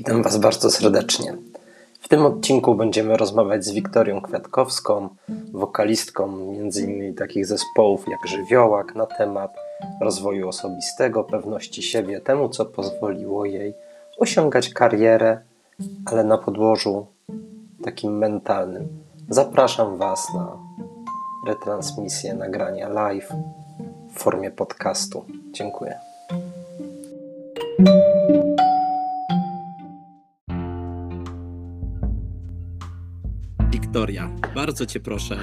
[0.00, 1.36] Witam Was bardzo serdecznie.
[2.00, 5.08] W tym odcinku będziemy rozmawiać z Wiktorią Kwiatkowską,
[5.52, 7.14] wokalistką m.in.
[7.14, 9.54] takich zespołów jak Żywiołak, na temat
[10.00, 13.74] rozwoju osobistego, pewności siebie, temu co pozwoliło jej
[14.18, 15.40] osiągać karierę,
[16.06, 17.06] ale na podłożu
[17.84, 18.88] takim mentalnym.
[19.28, 20.56] Zapraszam Was na
[21.46, 23.28] retransmisję, nagrania live
[24.14, 25.24] w formie podcastu.
[25.52, 25.98] Dziękuję.
[33.90, 35.36] Wiktoria, bardzo Cię proszę,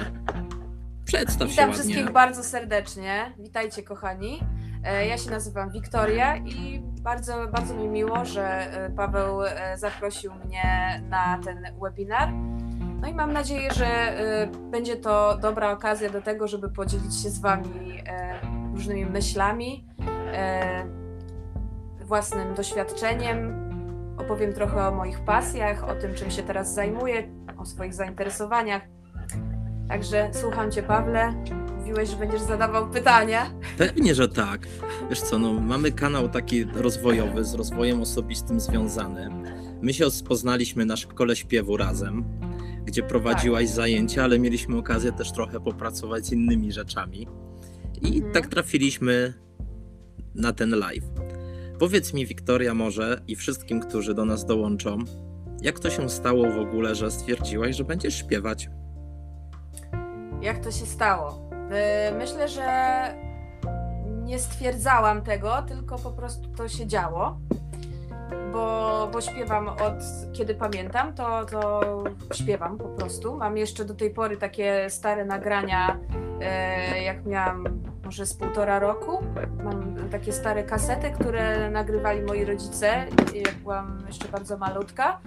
[1.04, 1.74] przedstaw Witam się ładnie.
[1.74, 3.32] wszystkich bardzo serdecznie.
[3.38, 4.40] Witajcie kochani.
[4.84, 8.44] E, Ja się nazywam Wiktoria i bardzo, bardzo mi miło, że
[8.84, 12.28] e, Paweł e, zaprosił mnie na ten webinar.
[13.00, 14.16] No i mam nadzieję, że
[14.70, 18.02] będzie to dobra okazja do tego, żeby podzielić się z Wami
[18.74, 19.86] różnymi myślami,
[22.04, 23.68] własnym doświadczeniem.
[24.18, 27.22] Opowiem trochę o moich pasjach, o tym, czym się teraz zajmuję,
[27.68, 28.82] swoich zainteresowaniach.
[29.88, 31.34] Także słucham Cię, Pawle.
[31.78, 33.50] Mówiłeś, że będziesz zadawał pytania.
[33.78, 34.66] Pewnie, że tak.
[35.10, 39.30] Wiesz co, no, mamy kanał taki rozwojowy, z rozwojem osobistym związany.
[39.82, 42.24] My się poznaliśmy na szkole śpiewu razem,
[42.84, 47.28] gdzie prowadziłaś zajęcia, ale mieliśmy okazję też trochę popracować z innymi rzeczami.
[48.02, 48.32] I Mhm.
[48.32, 49.34] tak trafiliśmy
[50.34, 51.04] na ten live.
[51.78, 54.98] Powiedz mi, Wiktoria, może i wszystkim, którzy do nas dołączą,
[55.62, 58.70] jak to się stało w ogóle, że stwierdziłaś, że będziesz śpiewać?
[60.40, 61.50] Jak to się stało?
[62.10, 62.64] Yy, Myślę, że
[64.24, 67.38] nie stwierdzałam tego, tylko po prostu to się działo.
[68.52, 72.04] Bo, bo śpiewam od kiedy pamiętam, to, to
[72.34, 73.36] śpiewam po prostu.
[73.36, 75.98] Mam jeszcze do tej pory takie stare nagrania,
[76.40, 77.64] e, jak miałam
[78.08, 79.18] może z półtora roku.
[79.64, 82.86] Mam takie stare kasety, które nagrywali moi rodzice,
[83.34, 85.20] jak byłam jeszcze bardzo malutka.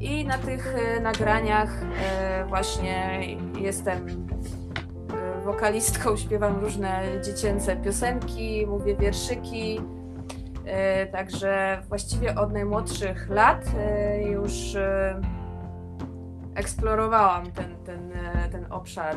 [0.00, 3.20] I na tych e, nagraniach e, właśnie
[3.58, 9.80] jestem e, wokalistką, śpiewam różne dziecięce piosenki, mówię wierszyki.
[11.12, 13.64] Także właściwie od najmłodszych lat
[14.30, 14.52] już
[16.54, 18.12] eksplorowałam ten, ten,
[18.52, 19.16] ten obszar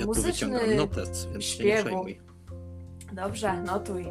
[0.00, 0.32] Ja muzyczny.
[0.32, 1.84] wyciągam notes, więc się nie śpiewu.
[1.84, 2.18] przejmuj.
[3.12, 4.04] Dobrze, notuj.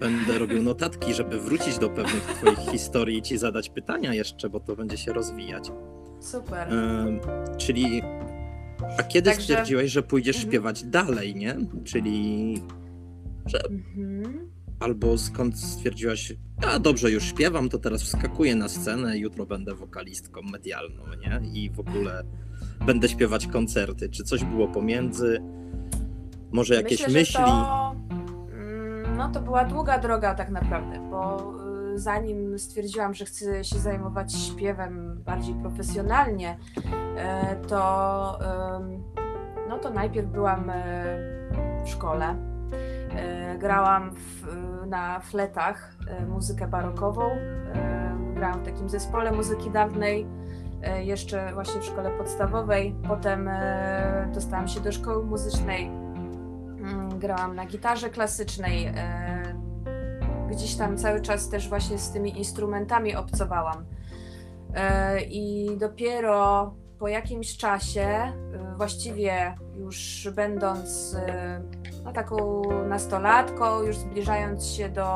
[0.00, 4.60] Będę robił notatki, żeby wrócić do pewnych Twoich historii i Ci zadać pytania jeszcze, bo
[4.60, 5.70] to będzie się rozwijać.
[6.20, 6.68] Super.
[7.58, 8.02] Czyli,
[8.98, 10.52] a kiedy Także- stwierdziłeś, że pójdziesz Mhm.
[10.52, 11.56] śpiewać dalej, nie?
[11.84, 12.54] Czyli,
[13.46, 14.50] że Mhm.
[14.80, 16.32] albo skąd stwierdziłaś,
[16.66, 21.40] a dobrze, już śpiewam, to teraz wskakuję na scenę, jutro będę wokalistką medialną, nie?
[21.52, 22.24] I w ogóle
[22.86, 24.08] będę śpiewać koncerty.
[24.08, 25.42] Czy coś było pomiędzy?
[26.52, 27.44] Może jakieś Myślę, myśli?
[27.44, 27.94] To,
[28.52, 31.52] mm, no to była długa droga tak naprawdę, bo
[31.94, 36.58] y, zanim stwierdziłam, że chcę się zajmować śpiewem bardziej profesjonalnie,
[37.16, 38.38] e, to,
[39.68, 40.74] no to najpierw byłam e,
[41.84, 42.36] w szkole.
[43.16, 44.46] E, Grałam w,
[44.86, 45.96] na fletach
[46.28, 47.30] muzykę barokową.
[48.34, 50.26] Grałam w takim zespole muzyki dawnej,
[51.04, 52.94] jeszcze właśnie w szkole podstawowej.
[53.08, 56.04] Potem e, dostałam się do szkoły muzycznej
[56.84, 58.86] Mm, grałam na gitarze klasycznej.
[58.86, 59.54] e,
[60.50, 63.84] Gdzieś tam cały czas też właśnie z tymi instrumentami obcowałam.
[64.74, 68.32] E, I dopiero po jakimś czasie, e,
[68.76, 71.60] właściwie już będąc e,
[72.04, 75.06] no, taką nastolatką, już zbliżając się do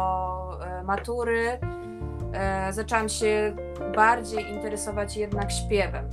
[0.65, 1.59] e, matury, e,
[2.71, 3.57] zaczęłam się
[3.97, 6.05] bardziej interesować jednak śpiewem.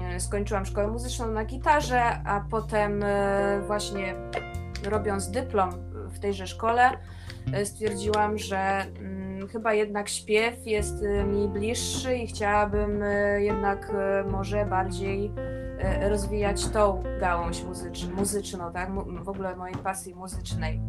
[0.00, 4.14] E, Skończyłam szkołę muzyczną na gitarze, a potem e, właśnie
[4.84, 5.70] robiąc dyplom
[6.08, 6.90] w tejże szkole,
[7.52, 13.92] e, stwierdziłam, że mm, chyba jednak śpiew jest e, mi bliższy i chciałabym e, jednak
[13.94, 15.32] e, może bardziej
[15.78, 18.90] e, rozwijać tą gałąź muzycz, muzyczną, tak?
[19.24, 20.80] W ogóle mojej pasji muzycznej.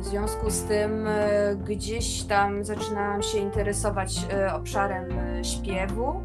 [0.00, 6.22] W związku z tym e, gdzieś tam zaczynałam się interesować e, obszarem e, śpiewu.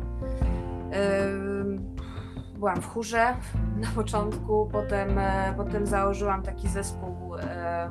[2.53, 3.35] Byłam w chórze
[3.83, 5.19] na początku, potem,
[5.57, 7.35] potem założyłam taki zespół,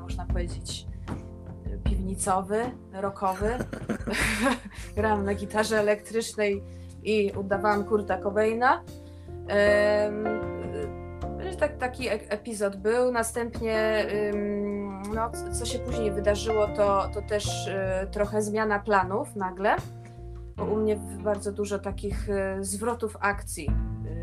[0.01, 0.87] można powiedzieć,
[1.85, 2.63] piwnicowy,
[2.93, 3.59] rockowy.
[4.97, 6.63] Grałam na gitarze elektrycznej
[7.03, 8.85] i udawałam Kurta Cobaina.
[11.61, 13.13] Tak, taki epizod był.
[13.13, 14.07] Następnie,
[15.15, 19.77] no, co się później wydarzyło, to, to też e, trochę zmiana planów nagle.
[20.57, 23.71] Bo u mnie bardzo dużo takich e, zwrotów akcji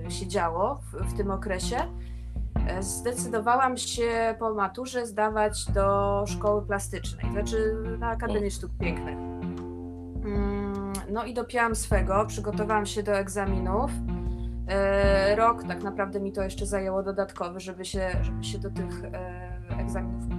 [0.06, 1.78] e, się działo w, w tym okresie.
[2.68, 9.18] E, Zdecydowałam się po maturze zdawać do szkoły plastycznej, znaczy na Akademię Sztuk Pięknych.
[11.10, 13.92] no i dopięłam swego, przygotowałam się do egzaminów.
[14.68, 19.04] E, rok tak naprawdę mi to jeszcze zajęło dodatkowy, żeby się, żeby się do tych
[19.04, 20.37] e, egzaminów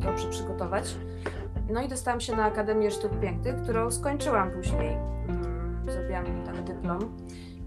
[0.00, 0.96] dobrze przygotować.
[1.70, 4.96] No i dostałam się na Akademię Sztuk Pięknych, którą skończyłam później.
[5.28, 7.16] Mm, Zrobiłam tam dyplom.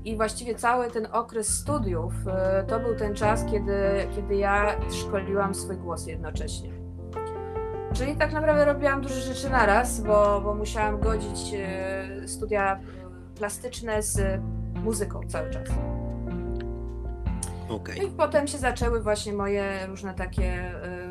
[0.06, 3.74] I właściwie cały ten okres studiów e, to był ten czas, kiedy,
[4.16, 6.70] kiedy ja szkoliłam swój głos jednocześnie.
[7.94, 12.80] Czyli tak naprawdę robiłam dużo rzeczy naraz, bo, bo musiałam godzić e, studia
[13.36, 14.42] plastyczne z
[14.84, 15.70] muzyką cały czas.
[17.70, 21.03] No i potem się zaczęły właśnie moje różne takie y,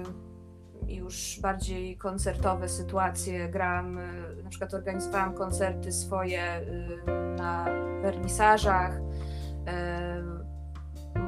[1.04, 3.48] już bardziej koncertowe sytuacje.
[3.48, 7.64] Grałam, y, na przykład organizowałam koncerty swoje y, na
[8.02, 8.96] wernisażach.
[8.96, 10.52] Y,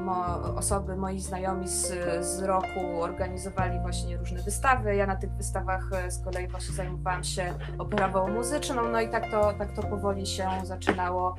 [0.05, 1.93] Mo, osoby, moi znajomi z,
[2.25, 4.95] z roku organizowali właśnie różne wystawy.
[4.95, 9.53] Ja na tych wystawach z kolei właśnie zajmowałam się oprawą muzyczną, no i tak to,
[9.53, 11.35] tak to powoli się zaczynało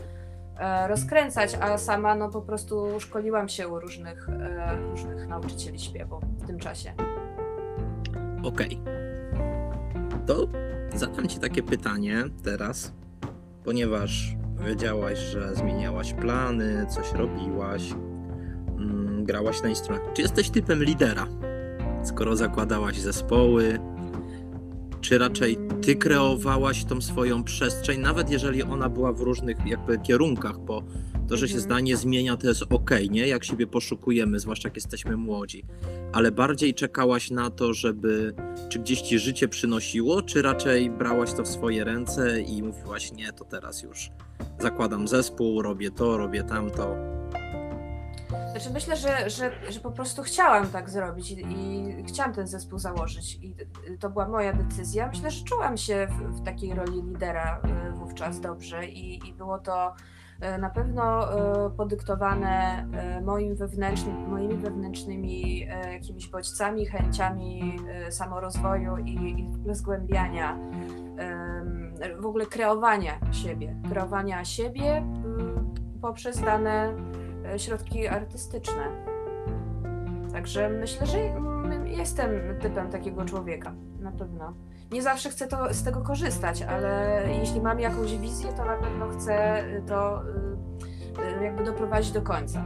[0.58, 6.20] e, rozkręcać, a sama no po prostu szkoliłam się u różnych, e, różnych nauczycieli śpiewu
[6.20, 6.92] w tym czasie.
[8.46, 8.80] Okej.
[10.26, 10.48] To
[10.94, 12.92] zadam ci takie pytanie teraz,
[13.64, 17.92] ponieważ wiedziałaś, że zmieniałaś plany, coś robiłaś,
[18.78, 20.12] mm, grałaś na instrumentach.
[20.12, 21.26] Czy jesteś typem lidera?
[22.02, 23.78] Skoro zakładałaś zespoły,
[25.06, 30.58] czy raczej ty kreowałaś tą swoją przestrzeń, nawet jeżeli ona była w różnych jakby kierunkach,
[30.58, 30.82] bo
[31.28, 31.62] to, że się Mhm.
[31.62, 33.26] zdanie zmienia, to jest okej, nie?
[33.26, 35.64] Jak siebie poszukujemy, zwłaszcza jak jesteśmy młodzi.
[36.12, 38.34] Ale bardziej czekałaś na to, żeby
[38.68, 43.32] czy gdzieś ci życie przynosiło, czy raczej brałaś to w swoje ręce i mówiłaś, nie,
[43.32, 44.10] to teraz już
[44.58, 47.15] zakładam zespół, robię to, robię tamto.
[48.56, 51.40] Znaczy myślę, że, że, że po prostu chciałam tak zrobić i,
[52.00, 53.38] i chciałam ten zespół założyć.
[53.42, 53.54] I
[54.00, 55.08] to była moja decyzja.
[55.08, 59.58] Myślę, że czułam się w, w takiej roli lidera y, wówczas dobrze i, i było
[59.58, 59.94] to
[60.56, 61.32] y, na pewno
[61.66, 62.86] y, podyktowane
[63.24, 67.78] moim wewnętrznym, moimi wewnętrznymi jakimiś bodźcami, chęciami
[68.10, 70.58] samorozwoju i, i w ogóle zgłębiania,
[72.20, 75.02] w ogóle kreowania siebie, kreowania siebie
[76.02, 76.94] poprzez dane
[77.56, 79.06] środki artystyczne.
[80.32, 84.54] Także myślę, że mm, jestem typem takiego człowieka, na pewno.
[84.92, 89.08] Nie zawsze chcę to, z tego korzystać, ale jeśli mam jakąś wizję, to na pewno
[89.08, 92.64] chcę to y, y, jakby doprowadzić do końca.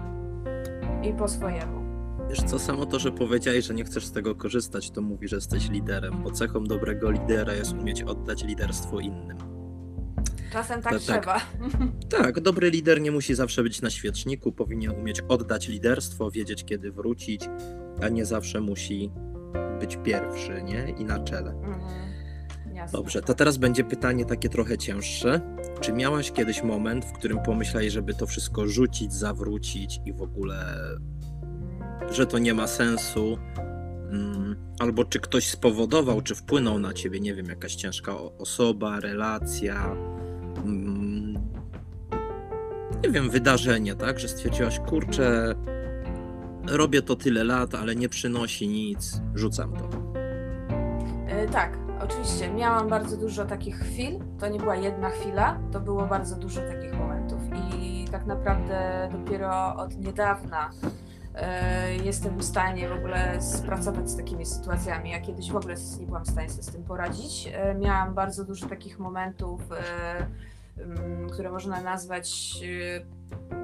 [1.02, 1.80] I po swojemu.
[2.28, 5.36] Wiesz co, samo to, że powiedziałeś, że nie chcesz z tego korzystać, to mówi, że
[5.36, 9.49] jesteś liderem, bo cechą dobrego lidera jest umieć oddać liderstwo innym.
[10.52, 11.22] Czasem tak To tak.
[11.22, 11.40] trzeba.
[12.22, 16.92] Tak, dobry lider nie musi zawsze być na świeczniku, powinien umieć oddać liderstwo, wiedzieć kiedy
[16.92, 17.48] wrócić,
[18.02, 19.10] a nie zawsze musi
[19.80, 20.94] być pierwszy, nie?
[20.98, 21.50] I na czele.
[21.50, 22.10] Mhm.
[22.74, 22.98] Jasne.
[22.98, 25.40] Dobrze, to teraz będzie pytanie takie trochę cięższe.
[25.80, 30.76] Czy miałaś kiedyś moment, w którym pomyślałeś, żeby to wszystko rzucić, zawrócić i w ogóle,
[32.10, 33.38] że to nie ma sensu?
[34.12, 39.96] Mm, Albo czy ktoś spowodował, czy wpłynął na ciebie, nie wiem, jakaś ciężka osoba, relacja,
[43.02, 44.18] nie wiem, wydarzenie, tak?
[44.20, 45.54] Że stwierdziłaś, kurczę,
[46.68, 49.88] robię to tyle lat, ale nie przynosi nic, rzucam to.
[51.28, 52.50] E, Tak, oczywiście.
[52.52, 54.18] Miałam bardzo dużo takich chwil.
[54.38, 57.38] To nie była jedna chwila, to było bardzo dużo takich momentów.
[57.80, 60.70] I tak naprawdę dopiero od niedawna
[62.04, 65.10] jestem w stanie w ogóle spracować z takimi sytuacjami.
[65.10, 67.50] Ja kiedyś w ogóle nie byłam w stanie sobie z tym poradzić.
[67.52, 70.26] E, miałam bardzo dużo takich momentów, e,
[71.32, 73.20] które można nazwać e,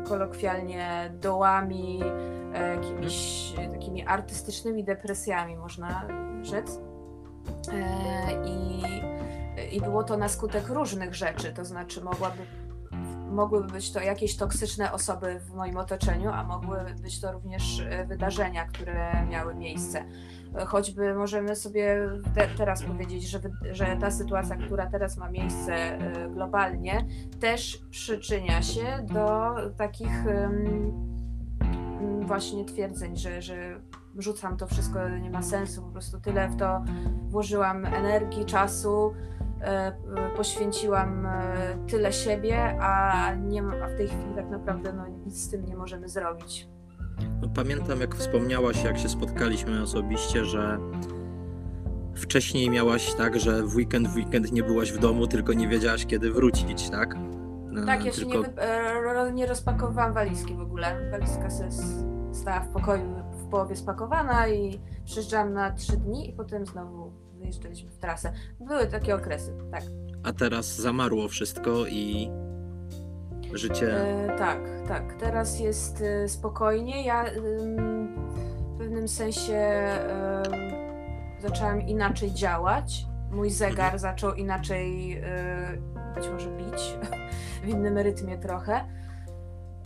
[0.09, 2.01] kolokwialnie dołami,
[2.55, 6.09] e, jakimiś e, takimi artystycznymi depresjami, można
[6.43, 6.81] rzec.
[7.73, 7.87] E,
[8.47, 8.83] I,
[9.77, 12.43] I było to na skutek różnych rzeczy, to znaczy mogłaby,
[13.37, 18.05] mogłyby być to jakieś toksyczne osoby w moim otoczeniu, a mogły być to również e,
[18.07, 20.05] wydarzenia, które miały miejsce.
[20.55, 23.41] E, Choćby możemy sobie te, teraz powiedzieć, że,
[23.73, 27.07] że ta sytuacja, która teraz ma miejsce e, globalnie,
[27.41, 30.25] też przyczynia się do takich
[32.27, 33.81] właśnie twierdzeń, że, że
[34.19, 36.85] rzucam to wszystko, nie ma sensu, po prostu tyle w to
[37.29, 39.13] włożyłam energii, czasu,
[40.37, 45.51] poświęciłam e, tyle siebie, a, nie, a w tej chwili tak naprawdę no, nic z
[45.51, 46.69] tym nie możemy zrobić.
[47.43, 50.79] No, pamiętam, jak wspomniałaś, jak się spotkaliśmy osobiście, że
[52.15, 56.07] wcześniej miałaś tak, że w weekend w weekend nie byłaś w domu, tylko nie wiedziałaś,
[56.07, 57.15] kiedy wrócić, tak?
[57.71, 58.39] No, Tak, ja się tylko...
[58.39, 61.11] nie, wy- e, ro- nie rozpakowałam walizki w ogóle.
[61.11, 61.69] Walizka se
[62.33, 67.06] stała w pokoju w połowie spakowana i przyjeżdżałam na trzy dni i potem znowu
[67.37, 68.33] wyjeżdżaliśmy w trasę.
[68.61, 69.83] Były takie okresy, tak.
[70.23, 72.31] a teraz zamarło wszystko i
[73.53, 74.01] życie.
[74.01, 75.15] E, tak, tak.
[75.21, 77.05] Teraz jest e, spokojnie.
[77.05, 77.25] Ja
[78.75, 79.71] w pewnym sensie
[81.43, 83.07] zaczęłam inaczej działać.
[83.31, 83.99] Mój zegar Mhm.
[83.99, 85.23] zaczął inaczej y,
[86.15, 86.99] być może bić
[87.65, 88.85] w innym rytmie trochę.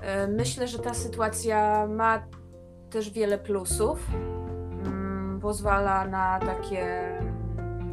[0.00, 2.22] E, Myślę, że ta sytuacja ma
[2.90, 4.10] też wiele plusów.
[4.84, 6.86] Mm, Pozwala na takie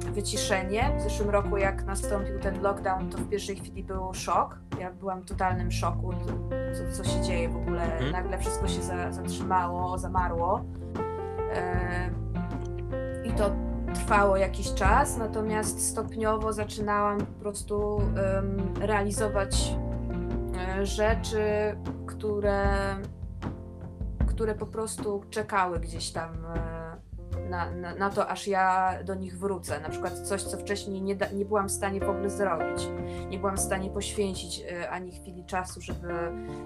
[0.05, 0.95] wyciszenie.
[0.97, 4.59] W zeszłym roku, jak nastąpił ten lockdown, to w pierwszej chwili był szok.
[4.79, 6.13] Ja byłam w totalnym szoku,
[6.73, 7.83] co, co się dzieje w ogóle.
[7.83, 8.11] Mhm.
[8.11, 10.61] Nagle wszystko się za, zatrzymało, zamarło.
[11.55, 12.09] E,
[13.23, 13.51] I to
[13.93, 18.01] trwało jakiś czas, natomiast stopniowo zaczynałam po prostu
[18.79, 19.75] realizować
[20.57, 21.41] e, rzeczy,
[22.05, 22.67] które,
[24.27, 26.76] które po prostu czekały gdzieś tam e,
[27.49, 29.79] na, na, na to, aż ja do nich wrócę.
[29.79, 32.87] Na przykład coś, co wcześniej nie, da, nie byłam w stanie w ogóle zrobić.
[33.29, 36.13] Nie byłam w stanie poświęcić e, ani chwili czasu, żeby,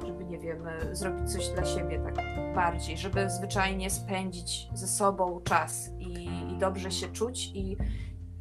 [0.05, 5.41] żeby nie wiem, e, zrobić coś dla siebie tak bardziej, żeby zwyczajnie spędzić ze sobą
[5.43, 7.77] czas i, i dobrze się czuć i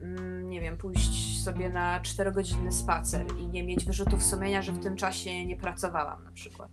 [0.03, 4.83] mm, nie wiem, pójść sobie na czterogodzinny spacer i nie mieć wyrzutów sumienia, że w
[4.83, 6.71] tym czasie nie pracowałam na przykład.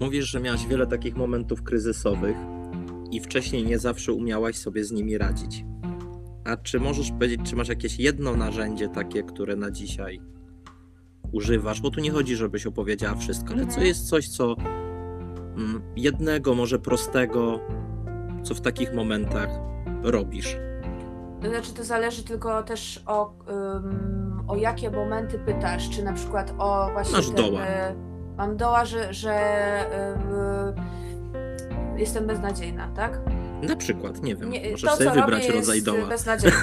[0.00, 2.36] Mówisz, że miałaś wiele takich momentów kryzysowych
[3.10, 5.64] i wcześniej nie zawsze umiałaś sobie z nimi radzić.
[6.44, 10.20] A czy możesz powiedzieć, czy masz jakieś jedno narzędzie takie, które na dzisiaj
[11.32, 11.80] używasz?
[11.80, 13.86] Bo tu nie chodzi, żebyś opowiedziała wszystko, ale co Mhm.
[13.86, 14.56] jest coś, co
[15.56, 17.60] mm, jednego, może prostego,
[18.42, 19.48] co w takich momentach
[20.02, 20.56] robisz?
[21.42, 23.32] To znaczy, to zależy tylko też o,
[23.76, 27.60] ym, o jakie momenty pytasz, czy na przykład o właśnie Masz ten, doła.
[27.62, 27.66] y,
[28.38, 29.34] mam doła, że, że
[30.76, 30.99] y,
[32.00, 33.20] jestem beznadziejna, tak?
[33.62, 36.06] Na przykład, nie wiem, Nie, możesz to, sobie wybrać rodzaj doła.
[36.06, 36.56] beznadziejne.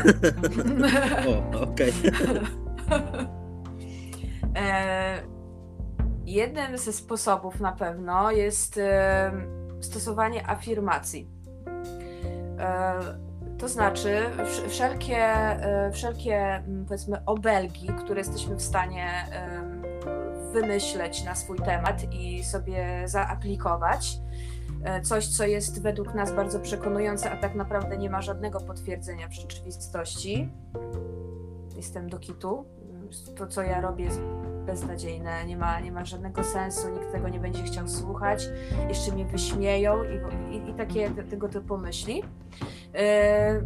[1.54, 1.94] o, okej.
[4.56, 5.22] E,
[6.26, 9.32] jednym ze sposobów na pewno jest e,
[9.82, 11.28] stosowanie afirmacji.
[12.60, 12.94] E,
[13.58, 19.08] to znaczy wsz- wszelkie, e, wszelkie mm, powiedzmy obelgi, które jesteśmy w stanie
[20.54, 24.18] wymyśleć na swój temat i sobie zaaplikować.
[24.84, 29.28] E, Coś, co jest według nas bardzo przekonujące, a tak naprawdę nie ma żadnego potwierdzenia
[29.28, 30.50] w rzeczywistości.
[31.76, 32.66] Jestem do kitu.
[33.36, 34.22] To, co ja robię, jest
[34.66, 38.50] beznadziejne, nie ma, nie ma żadnego sensu, nikt tego nie będzie chciał słuchać,
[38.90, 42.24] jeszcze mnie wyśmieją i, i, i takie te, tego typu myśli.
[42.96, 43.62] E,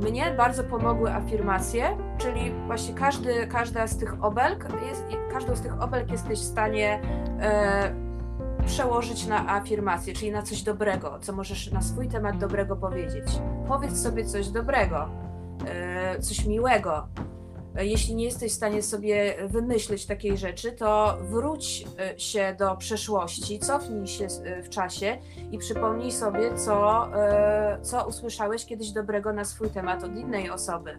[0.00, 5.82] Mnie bardzo pomogły afirmacje, czyli właśnie każdy, każda z tych obelg, jest, każdą z tych
[5.82, 7.00] obelg jesteś w stanie
[7.40, 7.94] e,
[8.66, 13.24] przełożyć na afirmację, czyli na coś dobrego, co możesz na swój temat dobrego powiedzieć.
[13.68, 15.08] Powiedz sobie coś dobrego,
[15.66, 17.08] e, coś miłego.
[17.76, 22.76] E, Jeśli nie jesteś w stanie sobie wymyślić takiej rzeczy, to wróć e, się do
[22.76, 24.26] przeszłości, cofnij się
[24.62, 25.18] w czasie
[25.50, 27.08] i przypomnij sobie, co,
[27.82, 30.98] co usłyszałeś kiedyś dobrego na swój temat od innej osoby.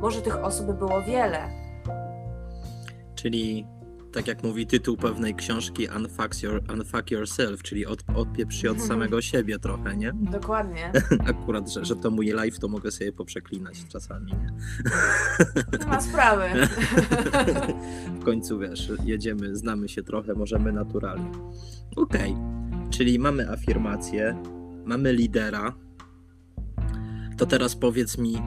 [0.00, 1.48] Może tych osób było wiele.
[3.14, 3.66] Czyli
[4.14, 8.82] tak jak mówi tytuł pewnej książki Unfuck, your, Unfuck Yourself, czyli od, odpieprz się od
[8.88, 10.12] samego siebie trochę, nie?
[10.12, 10.92] Dokładnie.
[11.30, 14.52] Akurat, że, że to mój live, to mogę sobie poprzeklinać czasami, nie?
[15.88, 16.44] Ma sprawy.
[18.20, 21.32] W końcu, wiesz, jedziemy, znamy się trochę, możemy naturalnie.
[21.96, 22.36] Okej,
[22.90, 24.42] czyli mamy afirmację,
[24.84, 25.74] mamy lidera.
[27.36, 28.38] To teraz powiedz mi,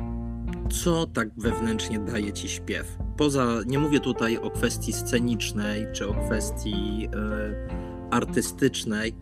[0.67, 2.97] co tak wewnętrznie daje ci śpiew?
[3.17, 9.15] Poza, nie mówię tutaj o kwestii scenicznej czy o kwestii e, artystycznej,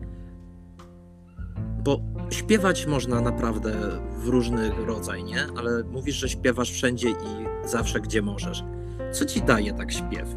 [1.84, 2.00] bo
[2.30, 3.72] śpiewać można naprawdę
[4.18, 5.46] w różnych rodzaj, nie?
[5.56, 8.64] Ale mówisz, że śpiewasz wszędzie i zawsze, gdzie możesz.
[9.12, 10.28] Co ci daje tak śpiew?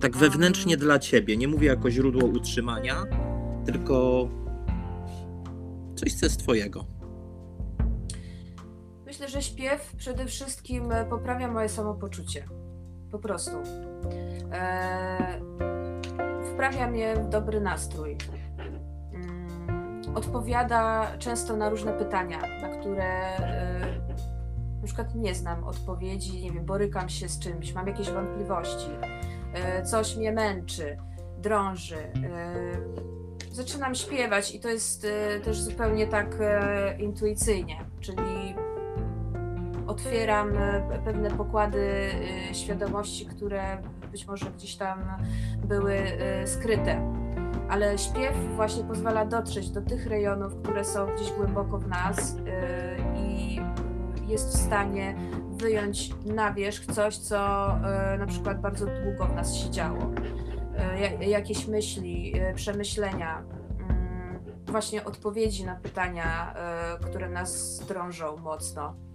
[0.00, 1.36] Tak wewnętrznie dla ciebie.
[1.36, 3.04] Nie mówię jako źródło utrzymania,
[3.66, 4.28] tylko
[5.94, 6.97] coś, co jest twojego.
[9.08, 12.44] Myślę, że śpiew przede wszystkim e, poprawia moje samopoczucie.
[13.12, 13.56] Po prostu.
[14.52, 15.42] Eee,
[16.52, 18.16] wprawia mnie w dobry nastrój.
[19.12, 23.80] Mm, odpowiada często na różne pytania, na które e,
[24.80, 28.90] na przykład nie znam odpowiedzi, nie wiem, borykam się z czymś, mam jakieś wątpliwości,
[29.54, 30.96] e, coś mnie męczy,
[31.38, 31.98] drąży.
[31.98, 38.54] E, zaczynam śpiewać i to jest e, też zupełnie tak e, intuicyjnie, czyli
[39.88, 42.10] otwieram e, pewne pokłady
[42.50, 44.98] e, świadomości, które być może gdzieś tam
[45.64, 47.14] były e, skryte.
[47.70, 52.36] Ale śpiew właśnie pozwala dotrzeć do tych rejonów, które są gdzieś głęboko w nas
[53.16, 53.60] i
[54.26, 55.16] jest w stanie
[55.50, 57.38] wyjąć na wierzch coś, co
[58.18, 59.98] na przykład bardzo długo w nas siedziało.
[61.00, 63.42] Ja- jakieś myśli, przemyślenia,
[63.80, 66.54] mm, właśnie odpowiedzi na pytania,
[67.00, 69.07] które nas drążą mocno.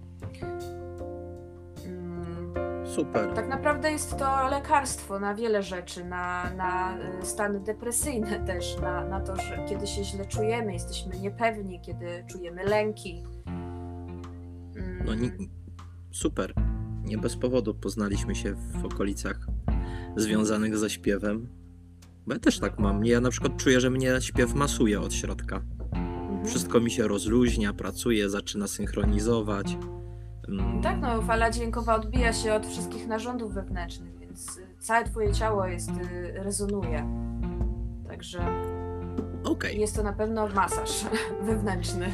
[1.85, 2.53] Mm,
[2.87, 3.33] Super.
[3.33, 9.05] tak naprawdę jest to lekarstwo na wiele rzeczy, na, na y, stany depresyjne też, na,
[9.05, 13.23] na to, że kiedy się źle czujemy, jesteśmy niepewni, kiedy czujemy lęki.
[13.45, 14.21] Mm,
[15.05, 15.31] No, nie,
[16.11, 16.53] super.
[17.03, 19.39] Nie bez powodu poznaliśmy się w okolicach
[20.15, 21.47] związanych ze śpiewem.
[22.27, 23.05] Bo ja też tak mam.
[23.05, 25.61] Ja na przykład czuję, że mnie śpiew masuje od środka.
[25.91, 26.45] mhm.
[26.45, 29.77] Wszystko mi się rozluźnia, pracuje, zaczyna synchronizować.
[30.49, 35.31] Mm, Tak, no fala dźwiękowa odbija się od wszystkich narządów wewnętrznych, więc y, całe twoje
[35.33, 37.05] ciało jest, y, rezonuje.
[38.07, 38.39] Także
[39.43, 41.05] Okej, jest to na pewno masaż
[41.47, 42.07] wewnętrzny.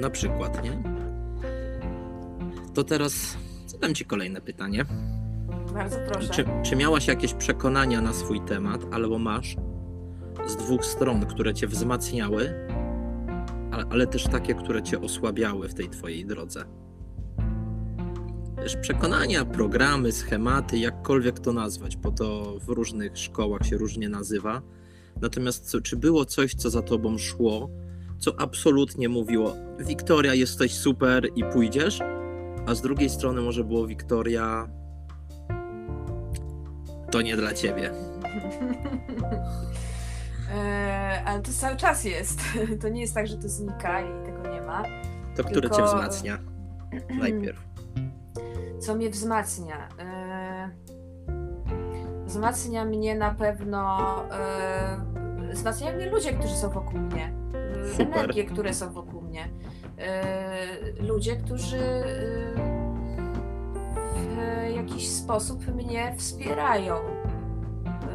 [0.00, 0.82] na przykład, nie?
[2.74, 3.36] To teraz
[3.66, 4.84] zadam Ci kolejne pytanie.
[5.74, 6.28] Bardzo proszę.
[6.32, 9.56] Czy, czy miałaś jakieś przekonania na swój temat, albo masz
[10.46, 12.68] z dwóch stron, które cię wzmacniały,
[13.72, 16.64] ale, ale też takie, które cię osłabiały w tej twojej drodze?
[18.62, 24.62] Wiesz, przekonania, programy, schematy, jakkolwiek to nazwać, bo to w różnych szkołach się różnie nazywa.
[25.20, 27.70] Natomiast co, czy było coś, co za tobą szło,
[28.18, 32.00] co absolutnie mówiło: Wiktoria, jesteś super i pójdziesz?
[32.66, 34.68] A z drugiej strony może było Wiktoria,
[37.10, 37.90] to nie dla ciebie.
[40.54, 42.40] E, ale to cały czas jest.
[42.82, 44.82] To nie jest tak, że to znika i tego nie ma.
[45.36, 46.38] To które Tylko- cię wzmacnia
[47.20, 47.69] najpierw?
[48.80, 49.88] Co mnie wzmacnia?
[49.98, 50.70] E,
[52.26, 53.98] wzmacnia mnie na pewno.
[54.32, 55.00] E,
[55.52, 57.32] wzmacniają mnie ludzie, którzy są wokół mnie.
[57.92, 58.06] Super.
[58.06, 59.48] Energie, które są wokół mnie.
[59.98, 61.78] E, ludzie, którzy
[64.16, 66.94] w jakiś sposób mnie wspierają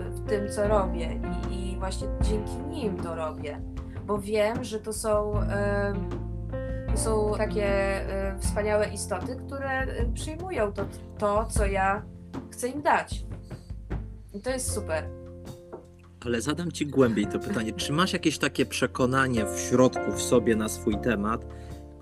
[0.10, 1.19] w tym, co robię.
[1.51, 3.62] I właśnie dzięki nim to robię.
[4.06, 5.34] Bo wiem, że to są.
[6.95, 10.86] To są takie e, wspaniałe istoty, które e, przyjmują to,
[11.17, 12.05] to, co ja
[12.51, 13.25] chcę im dać.
[14.34, 15.10] I to jest super.
[16.25, 17.73] Ale zadam ci głębiej to pytanie.
[17.73, 21.45] Czy masz jakieś takie przekonanie w środku, w sobie na swój temat,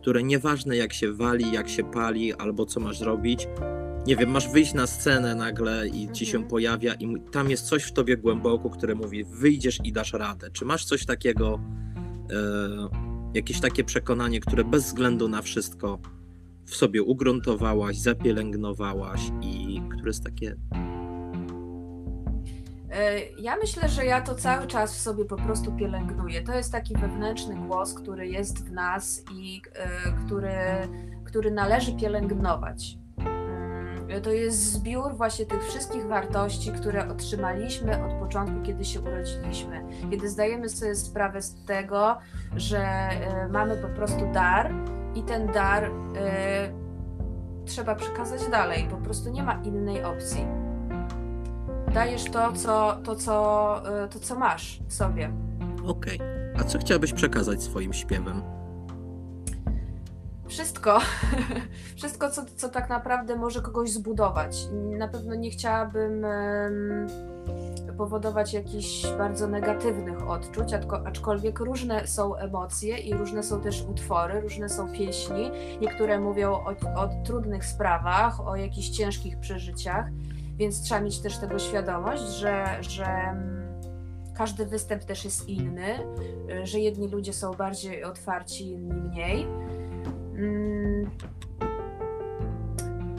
[0.01, 3.47] które nieważne jak się wali, jak się pali, albo co masz robić,
[4.07, 6.49] nie wiem, masz wyjść na scenę nagle i ci się Mhm.
[6.49, 10.49] pojawia i tam jest coś w tobie głęboko, które mówi wyjdziesz i dasz radę.
[10.51, 11.59] Czy masz coś takiego,
[12.31, 13.02] e,
[13.33, 15.99] jakieś takie przekonanie, które bez względu na wszystko
[16.65, 20.55] w sobie ugruntowałaś, zapielęgnowałaś i które jest takie
[22.93, 26.41] E, Ja myślę, że ja to cały czas w sobie po prostu pielęgnuję.
[26.41, 29.89] To jest taki wewnętrzny głos, który jest w nas i e,
[30.25, 30.57] który,
[31.23, 32.97] który należy pielęgnować.
[34.09, 39.83] Mm, To jest zbiór właśnie tych wszystkich wartości, które otrzymaliśmy od początku, kiedy się urodziliśmy.
[40.11, 42.17] Kiedy zdajemy sobie sprawę z tego,
[42.55, 44.71] że e, mamy po prostu dar
[45.15, 45.89] i ten dar e,
[47.65, 48.87] trzeba przekazać dalej.
[48.91, 50.45] Po prostu nie ma innej opcji
[51.93, 55.31] dajesz to, co, to, co, y, to, co masz w sobie.
[55.87, 56.19] okej.
[56.59, 58.41] A co chciałabyś przekazać swoim śpiewem?
[60.53, 60.99] Wszystko,
[61.97, 64.67] wszystko, co, co tak naprawdę może kogoś zbudować.
[64.97, 66.25] Na pewno nie chciałabym
[67.97, 70.73] powodować jakichś bardzo negatywnych odczuć,
[71.05, 75.51] aczkolwiek różne są emocje i różne są też utwory, różne są pieśni.
[75.81, 80.05] Niektóre mówią o, o trudnych sprawach, o jakichś ciężkich przeżyciach,
[80.57, 83.07] więc trzeba mieć też tego świadomość, że, że
[84.37, 85.99] każdy występ też jest inny,
[86.49, 89.47] y, że jedni ludzie są bardziej otwarci, inni mniej.
[90.37, 91.09] Mm,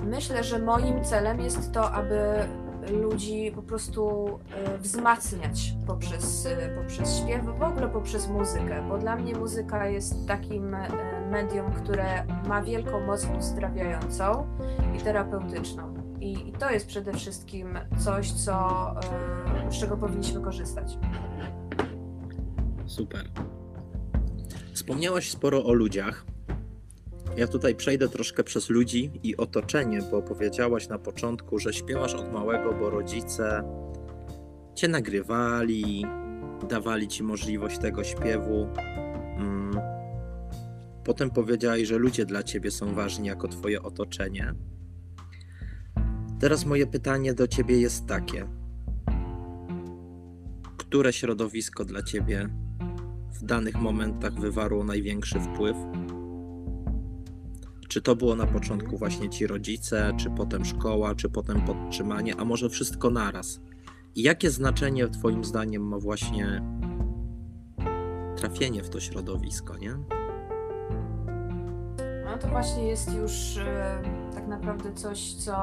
[0.05, 2.19] Myślę, że moim celem jest to, aby
[2.93, 9.17] ludzi po prostu e, wzmacniać poprzez, e, poprzez śpiew, w ogóle poprzez muzykę, bo dla
[9.17, 10.89] mnie muzyka jest takim e,
[11.31, 14.47] medium, które ma wielką moc uzdrawiającą
[14.97, 15.95] i terapeutyczną.
[16.21, 18.95] I, i to jest przede wszystkim coś, co,
[19.71, 20.99] z czego powinniśmy korzystać.
[22.87, 23.25] Super.
[24.73, 26.25] Wspomniałaś sporo o ludziach.
[27.37, 32.33] Ja tutaj przejdę troszkę przez ludzi i otoczenie, bo powiedziałaś na początku, że śpiewasz od
[32.33, 33.63] małego, bo rodzice
[34.75, 36.07] cię nagrywali,
[36.69, 38.69] dawali ci możliwość tego śpiewu.
[39.39, 39.81] Mm.
[41.05, 44.55] Potem powiedziałaś, że ludzie dla ciebie są ważni jako twoje otoczenie.
[46.41, 48.49] Teraz moje pytanie do ciebie jest takie:
[50.77, 52.49] które środowisko dla ciebie
[53.33, 55.77] w danych momentach wywarło największy wpływ?
[57.95, 62.45] Czy to było na początku właśnie ci rodzice, czy potem szkoła, czy potem podtrzymanie, a
[62.45, 63.61] może wszystko naraz?
[64.15, 66.63] I jakie znaczenie Twoim zdaniem ma właśnie
[68.37, 69.97] trafienie w to środowisko, nie?
[72.25, 74.03] No to właśnie jest już e,
[74.35, 75.55] tak naprawdę coś, co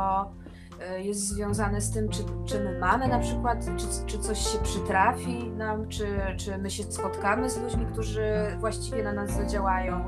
[0.79, 4.57] e, jest związane z tym, czy, czy my mamy na przykład, czy, czy coś się
[4.63, 8.23] przytrafi nam, czy, czy my się spotkamy z ludźmi, którzy
[8.59, 10.05] właściwie na nas zadziałają,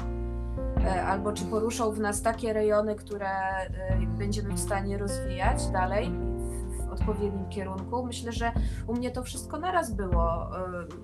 [0.92, 3.70] albo czy poruszą w nas takie rejony, które e,
[4.18, 8.06] będziemy w stanie rozwijać dalej w, odpowiednim kierunku.
[8.06, 8.52] Myślę, że
[8.88, 10.58] u mnie to wszystko naraz było.
[10.58, 11.04] e,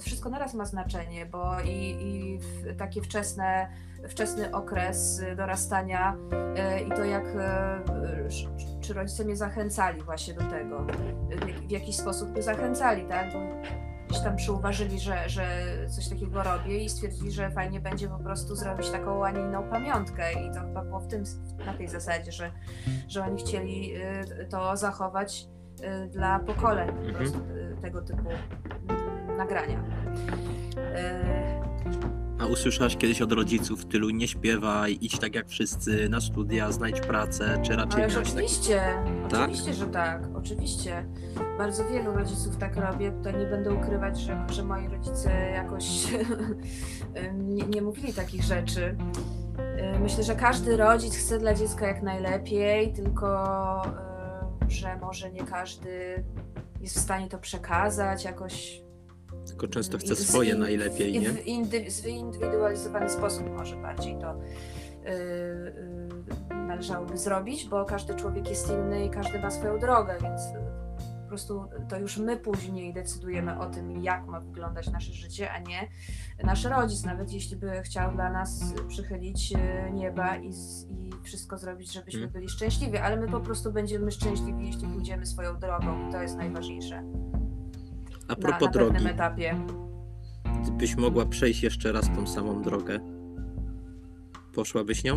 [0.00, 2.38] Wszystko naraz ma znaczenie, bo i, i
[2.76, 3.68] takie wczesne
[4.08, 6.16] wczesny okres dorastania
[6.56, 7.78] e, i to jak e,
[8.80, 10.86] czy rodzice mnie zachęcali właśnie do tego,
[11.68, 13.38] w jakiś sposób mnie zachęcali, tak, bo
[14.12, 15.46] gdzieś tam przyuważyli, że, że
[15.88, 19.62] coś takiego robię i stwierdzili, że fajnie będzie po prostu zrobić taką, a nie inną
[19.62, 21.24] pamiątkę i to chyba było w tym,
[21.66, 22.52] na tej zasadzie, że,
[23.08, 25.46] że oni chcieli e, to zachować
[25.82, 27.14] e, dla pokoleń po Mhm.
[27.14, 28.28] prostu e, tego typu
[29.38, 29.84] nagrania.
[32.40, 37.00] A usłyszałaś kiedyś od rodziców tylu nie śpiewaj, idź tak jak wszyscy, na studia, znajdź
[37.00, 38.46] pracę, czy raczej Ależ miałaś taki...
[38.46, 38.82] oczywiście,
[39.30, 39.40] Tak?
[39.40, 41.04] oczywiście, że tak, oczywiście.
[41.62, 43.12] Bardzo wielu rodziców tak robię.
[43.12, 45.84] Tutaj nie będę ukrywać, że, że moi rodzice jakoś
[47.38, 48.96] nie, nie mówili takich rzeczy.
[49.96, 53.82] Y, Myślę, że każdy rodzic chce dla dziecka jak najlepiej, tylko
[54.66, 56.24] y, że może nie każdy
[56.80, 58.82] jest w stanie to przekazać jakoś
[59.46, 61.30] Tylko często chce z- swoje najlepiej, nie?
[61.30, 64.34] w indy, zindywidualizowany sposób może bardziej to
[65.04, 70.40] yy, należałoby zrobić, bo każdy człowiek jest inny i każdy ma swoją drogę, więc
[71.32, 75.88] prostu to już my później decydujemy o tym, jak ma wyglądać nasze życie, a nie
[76.44, 79.58] nasz rodzic, nawet jeśli by chciał dla nas przychylić yy,
[79.92, 80.48] nieba i,
[80.90, 82.32] i wszystko zrobić, żebyśmy Mm.
[82.32, 86.36] byli szczęśliwi, ale my po prostu będziemy szczęśliwi, jeśli pójdziemy swoją drogą i to jest
[86.36, 86.98] najważniejsze
[88.28, 89.54] A na, propos na drogi, pewnym etapie.
[90.62, 93.00] gdybyś mogła przejść jeszcze raz tą samą drogę,
[94.54, 95.14] poszłabyś nią?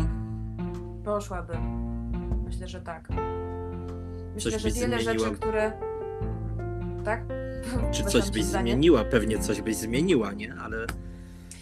[1.04, 1.60] Poszłabym.
[2.44, 3.08] Myślę, że tak.
[4.34, 5.24] Myślę, Coś że wiele zmieniła?
[5.28, 5.72] rzeczy, które.
[7.06, 7.24] Tak?
[7.94, 8.72] Czy coś byś zdanie?
[8.72, 9.04] zmieniła?
[9.04, 10.54] Pewnie coś byś zmieniła, nie?
[10.54, 10.86] Ale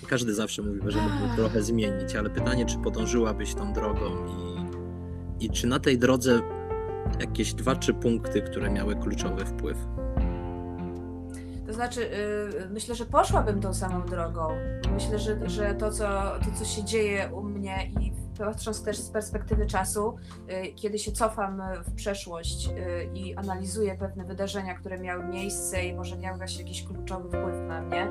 [0.09, 4.11] każdy zawsze mówi, że mógłby trochę zmienić, ale pytanie, czy podążyłabyś tą drogą
[5.40, 6.40] i, i czy na tej drodze
[7.20, 9.78] jakieś dwa, trzy punkty, które miały kluczowy wpływ?
[11.66, 14.48] To znaczy, yy, myślę, że poszłabym tą samą drogą.
[14.94, 16.04] Myślę, że, że to, co,
[16.44, 20.16] to, co się dzieje u mnie i patrząc też z perspektywy czasu,
[20.49, 22.75] yy, kiedy się cofam w przeszłość yy,
[23.14, 27.83] i analizuję pewne wydarzenia, które miały miejsce i może miały właśnie jakiś kluczowy wpływ na
[27.83, 28.11] mnie,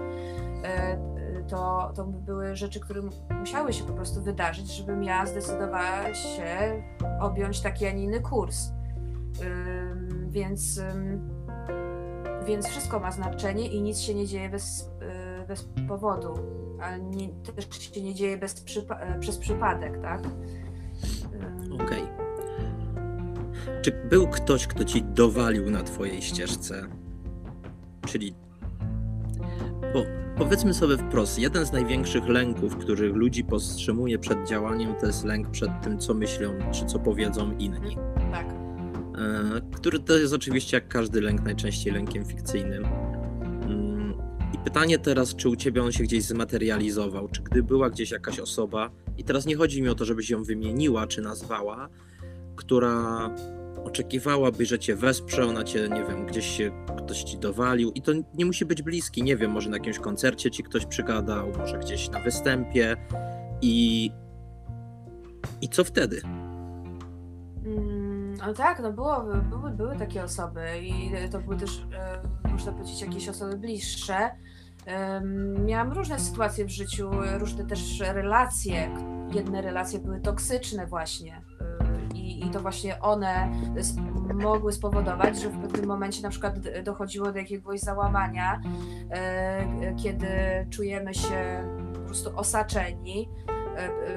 [1.47, 3.01] to, to były rzeczy, które
[3.39, 6.83] musiały się po prostu wydarzyć, żebym ja zdecydowała się
[7.21, 8.71] objąć taki, a nie inny kurs.
[10.27, 10.81] Więc,
[12.45, 14.91] więc wszystko ma znaczenie i nic się nie dzieje bez,
[15.43, 16.33] y, bez powodu,
[16.83, 20.21] ale nie, też się nie dzieje bez przypa- e, przez przypadek, tak?
[20.23, 22.03] Ym, Okej.
[23.81, 26.87] Czy był ktoś, kto ci dowalił na twojej ścieżce?
[28.07, 28.35] Czyli.
[29.93, 30.03] Bo
[30.37, 35.49] powiedzmy sobie wprost, jeden z największych lęków, których ludzi powstrzymuje przed działaniem, to jest lęk
[35.49, 37.97] przed tym, co myślą, czy co powiedzą inni.
[38.31, 38.45] Tak.
[38.47, 42.85] E, który to jest oczywiście jak każdy lęk najczęściej lękiem fikcyjnym.
[44.53, 48.39] I pytanie teraz, czy u ciebie on się gdzieś zmaterializował, czy gdy była gdzieś jakaś
[48.39, 51.89] osoba, i teraz nie chodzi mi o to, żebyś ją wymieniła czy nazwała,
[52.55, 53.29] która
[53.85, 57.91] oczekiwałaby, że cię wesprze, ona cię, nie wiem, gdzieś się ktoś ci dowalił.
[57.91, 61.51] I to nie musi być bliski, nie wiem, może na jakimś koncercie ci ktoś przygadał,
[61.57, 62.97] może gdzieś na występie.
[63.61, 64.11] I
[65.61, 66.21] i co wtedy?
[68.47, 71.86] No tak, no było, były, były takie osoby i to były też,
[72.45, 74.29] e, można powiedzieć, jakieś osoby bliższe.
[75.65, 78.89] Miałam różne sytuacje w życiu, różne też relacje.
[79.32, 81.41] Jedne relacje były toksyczne właśnie
[82.13, 83.51] y, i, i to właśnie one
[84.34, 88.62] mogły spowodować, że w pewnym momencie na przykład dochodziło do jakiegoś załamania,
[89.10, 90.27] e, kiedy
[90.69, 93.62] czujemy się po prostu osaczeni e,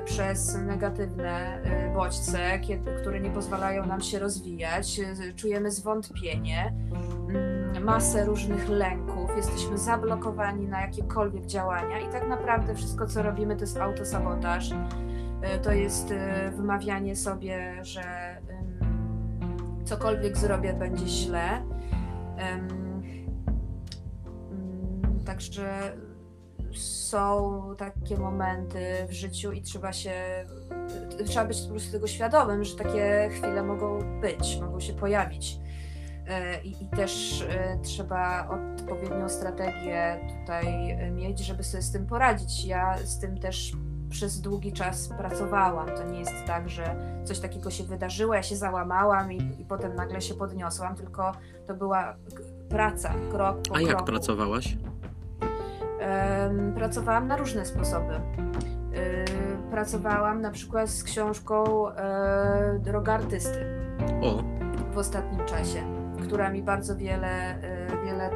[0.04, 2.40] przez negatywne e, bodźce,
[3.00, 5.00] które nie pozwalają nam się rozwijać.
[5.00, 6.74] E, Czujemy zwątpienie,
[7.28, 13.56] mm, masę różnych lęków, jesteśmy zablokowani na jakiekolwiek działania i tak naprawdę wszystko, co robimy,
[13.56, 14.72] to jest autosabotaż.
[15.42, 18.36] E, To jest e, wymawianie sobie, że
[19.84, 21.62] cokolwiek zrobię, będzie źle.
[22.36, 22.86] Mm,
[25.26, 25.96] Także
[26.78, 30.12] są takie momenty w życiu i trzeba się,
[31.26, 35.58] trzeba być po prostu tego świadomym, że takie chwile mogą być, mogą się pojawić.
[36.28, 42.64] E, I, I, też e, trzeba odpowiednią strategię tutaj mieć, żeby sobie z tym poradzić.
[42.64, 43.72] Ja z tym też
[44.10, 45.86] przez długi czas pracowałam.
[45.86, 49.94] To nie jest tak, że coś takiego się wydarzyło, ja się załamałam i, i potem
[49.94, 51.32] nagle się podniosłam, tylko
[51.66, 52.16] to była
[52.68, 53.86] praca, krok po A kroku.
[53.86, 54.76] jak pracowałaś?
[56.74, 58.20] Pracowałam na różne sposoby.
[59.70, 61.64] Pracowałam na przykład z książką
[62.78, 63.66] Droga Artysty.
[64.22, 64.42] O.
[64.92, 68.30] W ostatnim czasie która mi bardzo wiele, y, wiele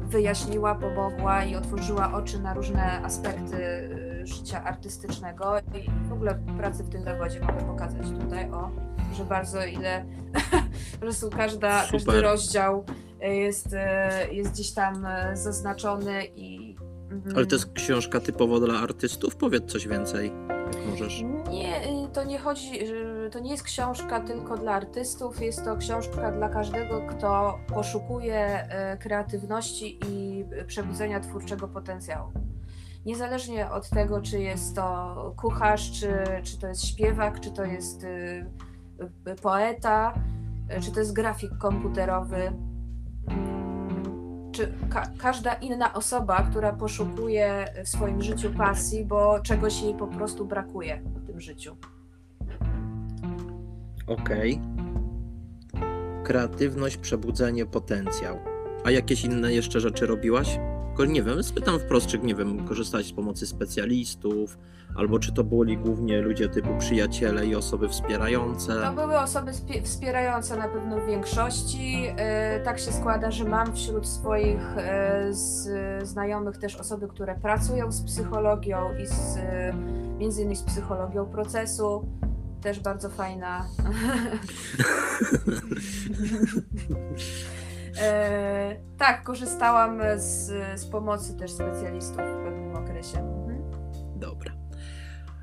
[0.00, 6.84] wyjaśniła, pomogła i otworzyła oczy na różne aspekty y, życia artystycznego i w ogóle pracy
[6.84, 8.70] w tym zawodzie mogę pokazać tutaj, o,
[9.14, 10.04] że bardzo ile,
[10.92, 12.84] po prostu każda, każdy rozdział
[13.20, 16.71] jest, y, jest gdzieś tam zaznaczony i...
[17.12, 17.36] Mhm.
[17.36, 19.36] Ale to jest książka typowo dla artystów?
[19.36, 21.22] Powiedz coś więcej, jak możesz.
[21.50, 21.80] Nie,
[22.12, 22.70] to nie chodzi,
[23.32, 28.96] to nie jest książka tylko dla artystów, jest to książka dla każdego, kto poszukuje e,
[28.96, 32.32] kreatywności i przebudzenia twórczego potencjału.
[33.06, 36.08] Niezależnie od tego, czy jest to kucharz, czy,
[36.42, 38.06] czy to jest śpiewak, czy to jest
[39.42, 40.14] poeta,
[40.80, 42.52] czy to jest grafik komputerowy,
[43.28, 43.61] mm,
[44.52, 50.06] czy ka każda inna osoba, która poszukuje w swoim życiu pasji, bo czegoś jej po
[50.06, 51.76] prostu brakuje w tym życiu.
[54.06, 54.60] Okej.
[56.24, 58.38] Kreatywność, przebudzenie, potencjał.
[58.84, 60.58] A jakieś inne jeszcze rzeczy robiłaś?
[61.08, 64.58] Nie wiem, spytam wprost, czy nie wiem, korzystać z pomocy specjalistów,
[64.96, 68.82] albo czy to byli głównie ludzie typu przyjaciele i osoby wspierające?
[68.82, 69.52] To były osoby
[69.84, 72.02] wspierające na pewno w większości.
[72.02, 72.14] Yy,
[72.64, 74.60] tak się składa, że mam wśród swoich
[75.30, 75.68] z,
[76.08, 79.38] znajomych też osoby, które pracują z psychologią i z,
[80.18, 82.06] między innymi z psychologią procesu
[82.60, 83.66] też bardzo fajna.
[88.00, 93.18] e, tak, korzystałam z, z pomocy też specjalistów w pewnym okresie.
[93.18, 93.62] Mhm.
[94.16, 94.52] Dobra.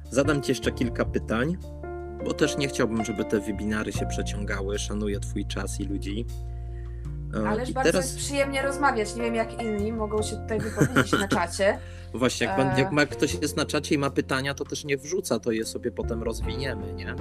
[0.09, 1.57] Zadam Ci jeszcze kilka pytań,
[2.25, 4.79] bo też nie chciałbym, żeby te webinary się przeciągały.
[4.79, 6.25] Szanuję Twój czas i ludzi.
[7.33, 8.05] E, Ależ I bardzo teraz...
[8.05, 9.15] jest przyjemnie rozmawiać.
[9.15, 11.79] Nie wiem, jak inni mogą się tutaj wypowiedzieć na czacie.
[12.13, 14.97] Właśnie, jak, pan, jak ma, ktoś jest na czacie i ma pytania, to też nie
[14.97, 17.15] wrzuca, to je sobie potem rozwiniemy, nie?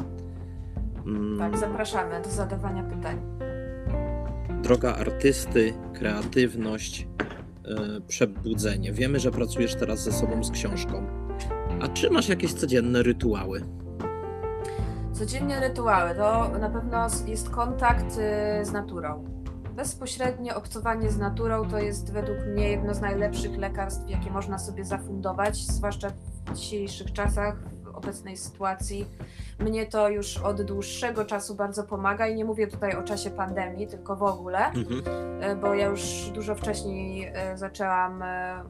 [1.07, 1.39] Mm.
[1.39, 3.21] Tak, zapraszamy do zadawania pytań.
[4.69, 7.09] Droga artysty, kreatywność,
[7.65, 8.93] yy, przebudzenie.
[8.93, 11.07] Wiemy, że pracujesz teraz ze sobą z książką.
[11.81, 13.63] A czy masz jakieś codzienne rytuały?
[15.13, 18.19] Codzienne rytuały to na pewno jest kontakt
[18.61, 19.39] y, z naturą
[19.79, 24.85] bezpośrednie obcowanie z naturą to jest według mnie jedno z najlepszych lekarstw, jakie można sobie
[24.85, 27.57] zafundować, zwłaszcza w dzisiejszych czasach,
[27.99, 29.07] obecnej sytuacji.
[29.59, 33.87] Mnie to już od dłuższego czasu bardzo pomaga i nie mówię tutaj o czasie pandemii,
[33.87, 35.03] tylko w ogóle, mhm.
[35.41, 38.63] E, bo ja już dużo wcześniej e, zaczęłam e,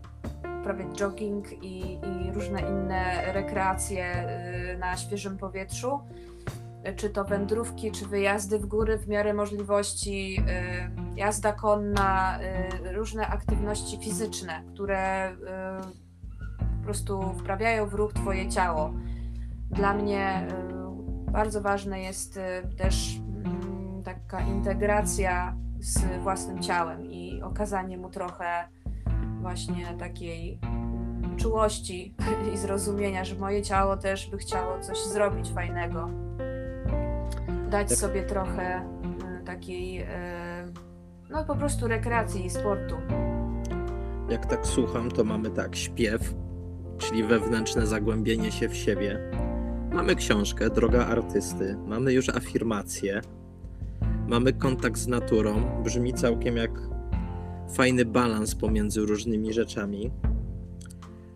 [0.61, 4.29] uprawiać jogging i, i różne inne rekreacje
[4.79, 6.01] na świeżym powietrzu
[6.97, 10.43] czy to wędrówki, czy wyjazdy w góry w miarę możliwości,
[11.17, 12.39] jazda konna,
[12.93, 15.33] różne aktywności fizyczne, które
[16.79, 18.93] po prostu wprawiają w ruch Twoje ciało.
[19.71, 20.47] Dla mnie
[21.33, 22.41] bardzo ważne jest
[22.77, 28.69] też mm, taka integracja z własnym ciałem i okazanie mu trochę
[29.41, 30.61] właśnie takiej
[31.37, 32.15] czułości
[32.55, 36.11] i zrozumienia, że moje ciało też by chciało coś zrobić fajnego
[37.69, 37.99] dać tak.
[37.99, 38.89] sobie trochę
[39.41, 40.07] y, takiej, y,
[41.31, 42.97] no po prostu rekreacji i sportu.
[44.31, 46.35] Jak tak słucham, to mamy tak śpiew,
[46.99, 49.19] czyli wewnętrzne zagłębienie się w siebie.
[49.93, 53.21] Mamy książkę Droga artysty, mamy już afirmację,
[54.29, 55.83] mamy kontakt z naturą.
[55.85, 56.71] Brzmi całkiem jak
[57.75, 60.11] fajny balans pomiędzy różnymi rzeczami.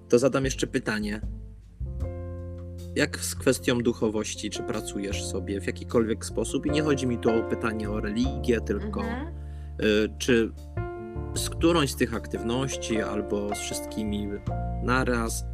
[0.08, 1.20] To zadam jeszcze pytanie.
[2.96, 4.50] Jak z kwestią duchowości?
[4.50, 6.66] Czy pracujesz sobie w jakikolwiek sposób?
[6.66, 9.26] I nie chodzi mi tu o pytanie o religię, tylko mhm.
[9.80, 10.52] y, czy
[11.34, 14.28] z którąś z tych aktywności albo z wszystkimi
[14.82, 15.44] naraz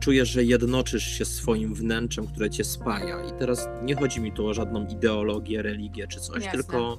[0.00, 3.24] czujesz, że jednoczysz się swoim wnętrzem, które cię spaja.
[3.24, 6.62] I teraz nie chodzi mi tu o żadną ideologię, religię czy coś, Jasne.
[6.62, 6.98] tylko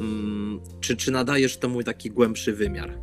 [0.00, 2.98] mm, czy, czy nadajesz temu taki głębszy wymiar?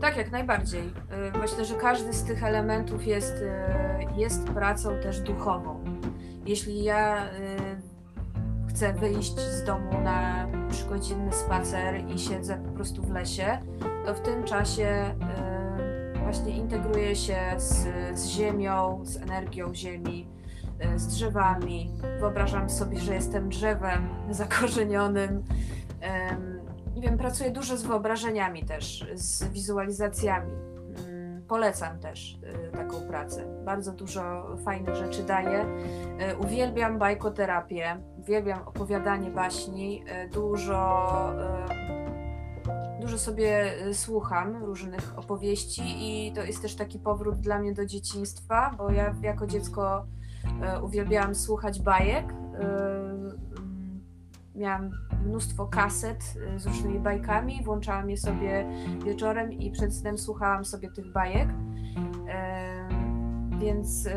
[0.00, 0.80] Tak, jak najbardziej.
[0.80, 5.84] Y, myślę, że każdy z tych elementów jest, y, jest pracą też duchową.
[6.46, 7.30] Jeśli ja y,
[8.68, 13.58] chcę wyjść z domu na trzygodzinny spacer i siedzę po prostu w lesie,
[14.06, 15.14] to w tym czasie
[16.30, 17.86] właśnie integruję się z,
[18.18, 20.28] z ziemią, z energią ziemi,
[20.94, 21.92] y, z drzewami.
[22.20, 25.44] Wyobrażam sobie, że jestem drzewem zakorzenionym.
[26.32, 26.60] Ym,
[26.94, 30.52] Nie wiem, pracuję dużo z wyobrażeniami też, z wizualizacjami.
[31.08, 32.38] Ym, Polecam też
[32.68, 33.44] y, taką pracę.
[33.64, 35.66] Bardzo dużo fajnych rzeczy daje.
[36.38, 40.04] Uwielbiam bajkoterapię, uwielbiam opowiadanie baśni.
[40.26, 41.08] y, Dużo,
[43.00, 47.86] dużo sobie y, słucham różnych opowieści i to jest też taki powrót dla mnie do
[47.86, 50.06] dzieciństwa, bo ja jako dziecko
[50.78, 52.30] y, uwielbiałam słuchać bajek.
[52.30, 54.00] Y, mm,
[54.54, 54.90] Miałam
[55.26, 58.66] mnóstwo kaset z różnymi bajkami, włączałam je sobie
[59.04, 61.48] wieczorem i przed snem słuchałam sobie tych bajek.
[63.58, 64.08] Więc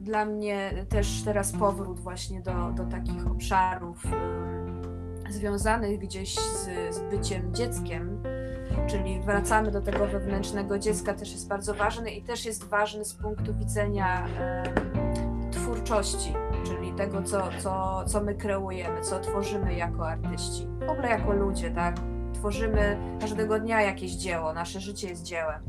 [0.00, 4.02] dla mnie też teraz powrót właśnie do, do takich obszarów
[5.30, 8.22] związanych gdzieś z, z byciem dzieckiem,
[8.86, 13.14] czyli wracamy do tego wewnętrznego dziecka, też jest bardzo ważny i też jest ważny z
[13.14, 16.34] punktu widzenia em, twórczości,
[16.66, 21.70] czyli tego, co, co, co my kreujemy, co tworzymy jako artyści, w ogóle jako ludzie,
[21.70, 21.96] tak?
[22.34, 25.62] Tworzymy każdego dnia jakieś dzieło, nasze życie jest dziełem,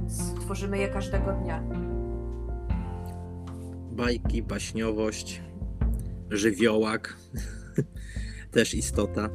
[0.00, 1.62] więc tworzymy je każdego dnia.
[3.90, 5.42] Bajki, baśniowość,
[6.30, 7.16] żywiołak,
[8.56, 9.28] też istota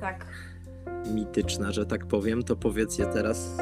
[0.00, 0.26] Tak.
[1.14, 3.56] mityczna, że tak powiem, to powiedz je teraz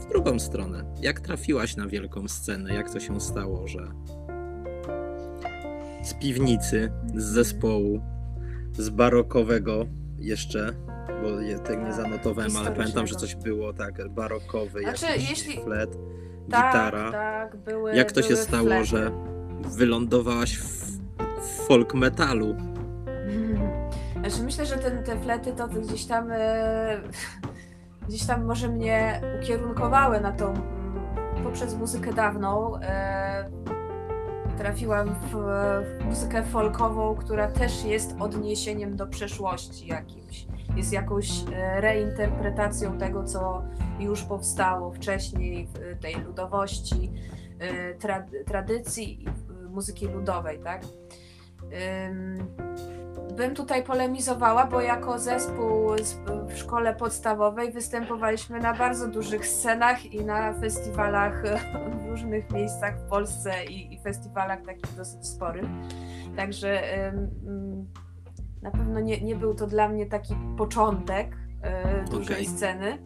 [0.00, 0.84] w drugą stronę.
[1.00, 2.74] Jak trafiłaś na wielką scenę?
[2.74, 3.88] Jak to się stało, że
[6.02, 8.00] z piwnicy, z zespołu,
[8.78, 9.86] z barokowego
[10.18, 10.72] jeszcze,
[11.22, 15.62] bo je tak nie zanotowałem, ale pamiętam, że coś było tak barokowy, Znaczy, jakiś jeśli-
[15.64, 15.90] flet,
[16.50, 17.12] Tak, gitara.
[17.12, 17.96] tak, były.
[17.96, 18.86] Jak to się były stało, flety.
[18.86, 19.10] że
[19.76, 20.86] wylądowałaś w,
[21.42, 22.56] w folk metalu?
[24.30, 27.00] Znaczy myślę, że ten, te flety to gdzieś tam e,
[28.08, 32.76] gdzieś tam może mnie ukierunkowały na tą mm, poprzez muzykę dawną.
[32.76, 33.50] E,
[34.58, 35.32] trafiłam w,
[36.00, 40.46] w muzykę folkową, która też jest odniesieniem do przeszłości jakimś.
[40.76, 43.62] Jest jakąś e, reinterpretacją tego, co
[43.98, 47.12] już powstało wcześniej w tej ludowości,
[47.58, 49.24] e, tra, tradycji
[49.64, 50.82] e, muzyki ludowej, tak?
[53.36, 56.18] Ym, bym tutaj polemizowała, bo jako zespół z-
[56.48, 61.42] w szkole podstawowej występowaliśmy na bardzo dużych scenach i na festiwalach
[62.04, 65.64] w różnych miejscach w Polsce i, i festiwalach takich dosyć sporych.
[66.36, 67.86] Także ym,
[68.62, 71.36] na pewno nie, nie był to dla mnie taki początek
[72.06, 72.46] y, dużej Okej.
[72.46, 72.98] sceny.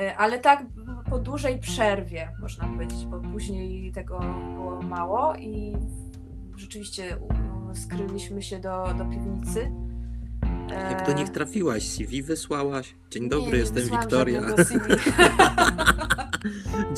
[0.00, 0.64] Y, Ale tak
[1.10, 4.18] po dużej przerwie, można powiedzieć, bo później tego
[4.54, 5.76] było mało i
[6.56, 7.16] rzeczywiście
[7.78, 9.70] skryliśmy się do, do piwnicy.
[10.90, 11.88] Jak do E, nich trafiłaś?
[11.88, 12.94] CV wysłałaś?
[13.10, 14.42] Dzień dobry, nie jestem Wiktoria.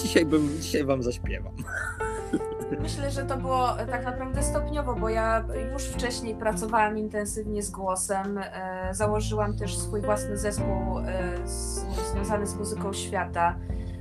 [0.03, 1.53] dzisiaj, bym, dzisiaj wam zaśpiewam.
[2.83, 8.38] Myślę, że to było tak naprawdę stopniowo, bo ja już wcześniej pracowałam intensywnie z głosem.
[8.38, 13.57] E, założyłam też swój własny zespół e, z, związany z muzyką świata,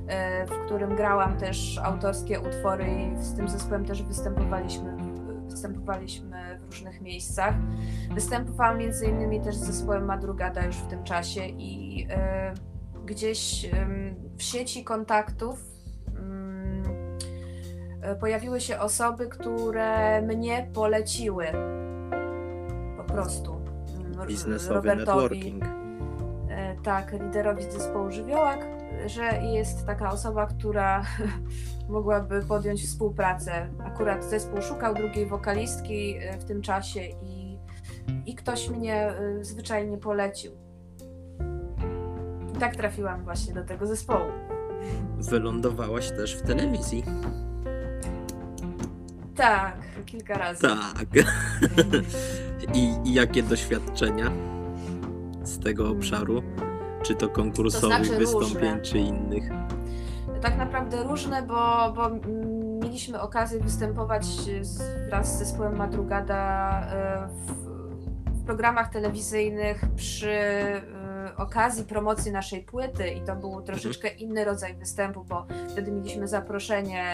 [0.06, 4.96] e, w którym grałam też autorskie utwory i z tym zespołem też występowaliśmy,
[5.58, 7.54] występowaliśmy w różnych miejscach.
[8.14, 12.54] Występowałam między innymi też z zespołem Madrugada już w tym czasie i e,
[13.04, 15.64] gdzieś em, w sieci kontaktów
[18.02, 21.46] e, pojawiły się osoby, które mnie poleciły.
[22.96, 23.60] Po prostu.
[24.26, 25.64] Biznesowy Robertowi, networking.
[26.50, 28.66] e, tak, liderowi zespołu Żywiołak,
[29.06, 31.02] że jest taka osoba, która
[31.88, 33.68] mogłaby podjąć współpracę.
[33.84, 37.58] Akurat zespół szukał drugiej wokalistki e, w tym czasie i,
[38.26, 40.52] i ktoś mnie e, zwyczajnie polecił.
[42.56, 44.30] I tak trafiłam właśnie do tego zespołu.
[45.18, 47.04] Wylądowałaś też w telewizji.
[49.36, 50.62] Tak, kilka razy.
[50.62, 51.06] Tak.
[52.74, 54.30] I, I jakie doświadczenia
[55.42, 56.42] z tego obszaru?
[57.08, 58.80] Czy to konkursowych To znaczy wystąpień, różne.
[58.80, 59.44] czy innych?
[60.42, 62.10] tak naprawdę różne, bo, bo
[62.82, 64.24] mieliśmy okazję występować
[64.62, 67.52] z, wraz z zespołem Madrugada e, w,
[68.40, 70.82] w programach telewizyjnych przy e,
[71.36, 77.04] okazji promocji naszej płyty i to był troszeczkę inny rodzaj występu, bo wtedy mieliśmy zaproszenie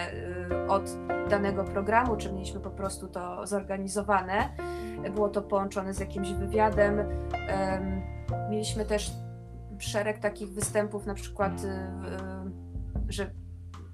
[0.51, 0.83] e, od
[1.29, 4.49] danego programu, czy mieliśmy po prostu to zorganizowane.
[5.15, 6.99] Było to połączone z jakimś wywiadem.
[7.47, 8.01] Em,
[8.49, 9.11] Mieliśmy też
[9.79, 12.51] szereg takich występów, na przykład e,
[13.09, 13.31] że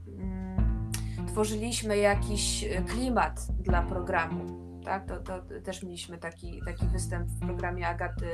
[0.08, 0.92] mm,
[1.28, 4.61] tworzyliśmy jakiś e, klimat dla programu.
[4.82, 5.06] Tak?
[5.06, 8.28] To, to też mieliśmy taki, taki występ w programie Agaty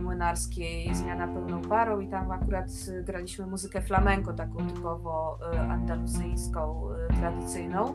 [0.00, 2.66] Młynarskiej Zmiana pełną parą i tam akurat
[3.02, 7.94] graliśmy muzykę flamenco, taką typowo e, andaluzyjską, e, tradycyjną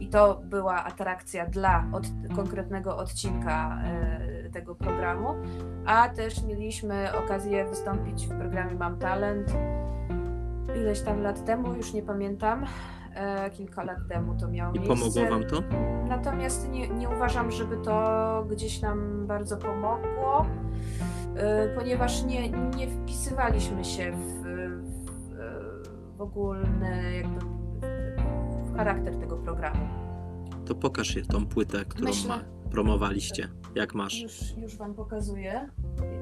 [0.00, 2.04] i to była atrakcja dla od,
[2.36, 3.78] konkretnego odcinka
[4.52, 5.34] tego programu,
[5.86, 9.52] a też mieliśmy okazję wystąpić w programie Mam Talent
[10.76, 12.66] ileś tam lat temu, już nie pamiętam,
[13.52, 14.96] kilka lat temu to miało I miejsce.
[14.96, 15.62] pomogło wam to?
[16.08, 20.46] Natomiast nie, nie uważam, żeby to gdzieś nam bardzo pomogło,
[21.36, 27.40] e, ponieważ nie, nie wpisywaliśmy się w, w, w ogólny jakby
[28.66, 29.88] w charakter tego programu.
[30.66, 33.48] To pokaż je tą płytę, którą Myślę- ma, promowaliście.
[33.74, 34.22] Jak masz?
[34.22, 35.68] Już, już Wam pokazuję.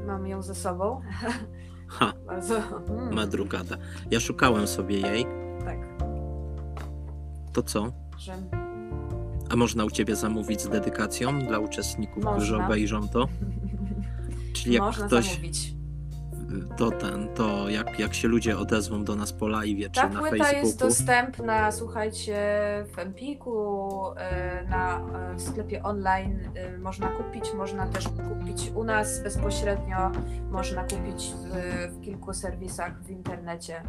[0.06, 1.00] Mam ją ze sobą.
[1.88, 2.56] Ha, Bardzo.
[2.88, 3.76] Mm, madrugada.
[4.10, 5.26] Ja szukałem sobie jej.
[5.64, 5.78] tak,
[7.52, 7.92] To co?
[8.18, 8.32] że
[9.50, 12.66] A można u ciebie zamówić z dedykacją dla uczestników, którzy Można.
[12.66, 13.28] obejrzą to?
[14.54, 15.74] Czyli jak można ktoś zamówić.
[16.76, 20.20] to ten, to jak, jak się ludzie odezwą do nas po live czy Ta na
[20.20, 22.34] płyta jest Facebooku, dostępna, słuchajcie,
[22.94, 28.84] w Empiku, e, na, e, w sklepie online e, można kupić, można też kupić u
[28.84, 30.10] nas bezpośrednio,
[30.50, 33.82] można kupić w, w kilku serwisach w internecie.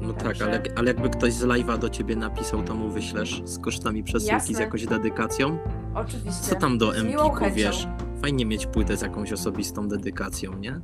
[0.00, 3.58] No tak, ale, ale jakby ktoś z live'a do ciebie napisał, to mu wyślesz z
[3.58, 5.58] kosztami przesyłki, z jakąś dedykacją?
[5.94, 6.42] Oczywiście.
[6.42, 7.86] Co tam do Empiku, wiesz?
[8.22, 10.80] Fajnie mieć płytę z jakąś osobistą dedykacją, nie?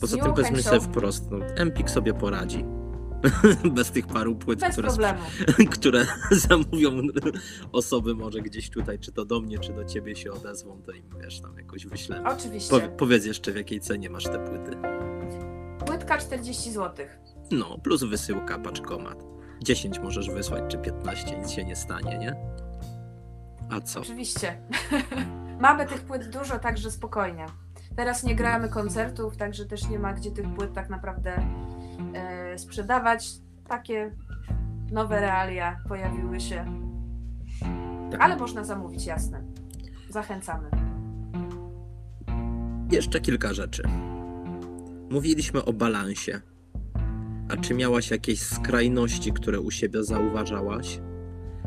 [0.00, 2.64] Poza tym powiedzmy sobie wprost, no, Empik sobie poradzi.
[3.74, 5.14] Bez tych paru płyt, Bez które,
[5.76, 6.06] które
[6.48, 6.90] zamówią
[7.72, 11.04] osoby może gdzieś tutaj, czy to do mnie, czy do ciebie się odezwą, to im
[11.22, 12.28] wiesz, tam jakoś wyślemy.
[12.28, 12.70] Oczywiście.
[12.70, 14.76] Powie, powiedz jeszcze w jakiej cenie masz te płyty.
[15.86, 17.06] Płytka 40 zł.
[17.50, 19.24] No, plus wysyłka, paczkomat.
[19.62, 22.36] 10 możesz wysłać, czy 15, nic się nie stanie, nie?
[23.70, 24.00] A co?
[24.00, 24.60] Oczywiście.
[25.60, 27.46] Mamy tych płyt dużo, także spokojnie.
[27.96, 31.42] Teraz nie gramy koncertów, także też nie ma gdzie tych płyt tak naprawdę
[32.14, 33.28] e, sprzedawać.
[33.68, 34.16] Takie
[34.92, 36.64] nowe realia pojawiły się,
[38.10, 38.20] Tak.
[38.20, 39.42] ale można zamówić, jasne.
[40.08, 40.70] Zachęcamy.
[42.90, 43.82] Jeszcze kilka rzeczy.
[45.10, 46.40] Mówiliśmy o balansie.
[47.50, 51.00] A czy miałaś jakieś skrajności, które u siebie zauważałaś?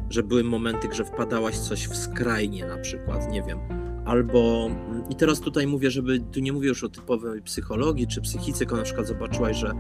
[0.10, 3.60] Że były momenty, że wpadałaś coś w skrajnie na przykład, nie wiem.
[4.06, 4.70] Albo,
[5.10, 8.76] i teraz tutaj mówię, żeby, tu nie mówię już o typowej psychologii czy psychice, tylko
[8.76, 9.72] na przykład zobaczyłaś, że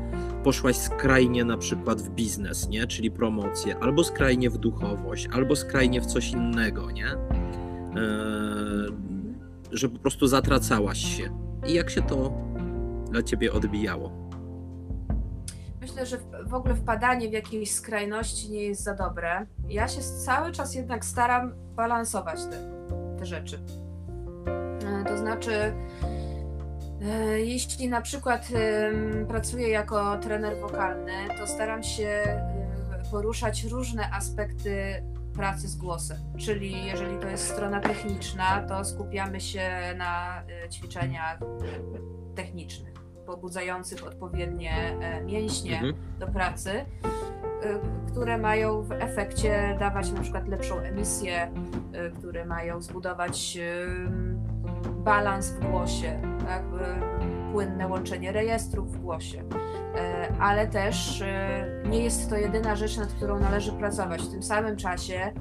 [0.43, 2.87] poszłaś skrajnie na przykład w biznes, nie?
[2.87, 7.07] Czyli promocję, albo skrajnie w duchowość, albo skrajnie w coś innego, nie?
[7.07, 8.93] Eee,
[9.71, 11.29] że po prostu zatracałaś się.
[11.67, 12.33] I jak się to
[13.11, 14.22] dla ciebie odbijało?
[15.83, 19.45] Myślę, że w- ogóle wpadanie w jakieś skrajności nie jest za dobre.
[19.69, 22.57] Ja się cały czas jednak staram balansować te,
[23.19, 23.59] te rzeczy.
[25.01, 25.73] E, To znaczy,
[27.01, 28.47] e, jeśli na przykład
[29.27, 32.43] pracuję jako trener wokalny, to staram się e,
[33.11, 35.03] poruszać różne aspekty
[35.35, 36.17] pracy z głosem.
[36.37, 41.39] Czyli jeżeli to jest strona techniczna, to skupiamy się na ćwiczeniach
[42.35, 42.93] technicznych,
[43.25, 44.71] pobudzających odpowiednie
[45.01, 45.93] e, mięśnie Mhm.
[46.19, 46.85] do pracy, y,
[48.11, 51.51] które mają w efekcie dawać na przykład lepszą emisję,
[52.07, 53.57] y, które mają zbudować
[55.05, 56.63] balans w głosie, tak?
[57.51, 59.43] płynne łączenie rejestrów w głosie.
[59.95, 61.23] E, Ale też
[61.85, 64.21] nie jest to jedyna rzecz, nad którą należy pracować.
[64.21, 65.31] W tym samym czasie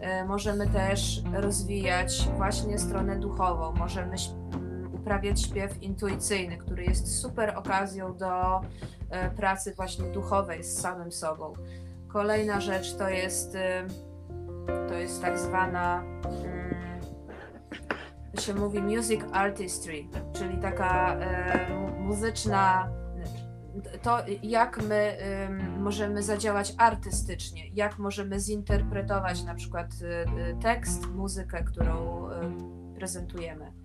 [0.00, 3.72] e, możemy też rozwijać właśnie stronę duchową.
[3.72, 4.16] Możemy
[5.04, 8.60] uprawiać śpiew intuicyjny, który jest super okazją do
[9.10, 11.52] e, pracy właśnie duchowej z samym sobą.
[12.08, 13.86] Kolejna rzecz to jest, e,
[14.88, 16.74] to jest tak zwana, mm,
[18.34, 22.88] to się mówi music artistry, czyli taka e, mu- muzyczna,
[24.02, 31.06] to jak my em, możemy zadziałać artystycznie, jak możemy zinterpretować na przykład e, e, tekst,
[31.06, 32.28] muzykę, którą
[32.94, 33.83] prezentujemy mm,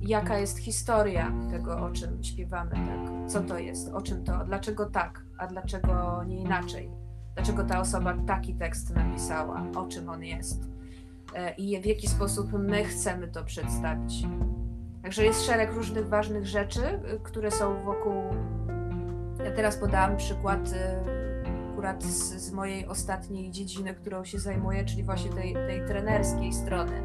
[0.00, 3.30] jaka jest historia tego, o czym śpiewamy, tak?
[3.30, 6.90] co to jest, o czym to, dlaczego tak, a dlaczego nie inaczej,
[7.34, 10.68] dlaczego ta osoba taki tekst napisała, o czym on jest
[11.34, 14.26] e, i w jaki sposób my chcemy to przedstawić.
[15.02, 16.80] Także jest szereg różnych ważnych rzeczy,
[17.14, 18.22] y, które są wokół.
[19.44, 25.04] Ja teraz podałam przykład y, akurat z, z mojej ostatniej dziedziny, którą się zajmuję, czyli
[25.04, 27.02] właśnie tej, tej trenerskiej strony.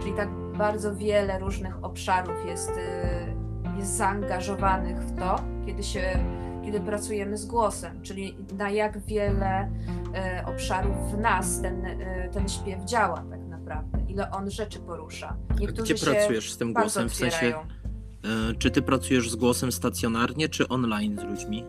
[0.00, 0.28] Czyli tak
[0.58, 5.36] bardzo wiele różnych obszarów jest, y, jest zaangażowanych w to,
[5.66, 6.18] kiedy się
[6.64, 9.70] kiedy pracujemy z głosem, czyli na jak wiele
[10.14, 15.36] e, obszarów w nas ten, e, ten śpiew działa tak naprawdę ile on rzeczy porusza.
[15.48, 17.08] A Niektórzy Gdzie się pracujesz z tym głosem?
[17.08, 18.54] W sensie, otwierają.
[18.58, 21.64] czy ty pracujesz z głosem stacjonarnie, czy online z ludźmi?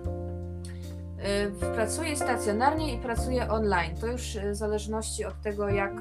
[1.20, 3.96] Y, Pracuję stacjonarnie i pracuję online.
[4.02, 5.92] To już y, w zależności od tego, jak,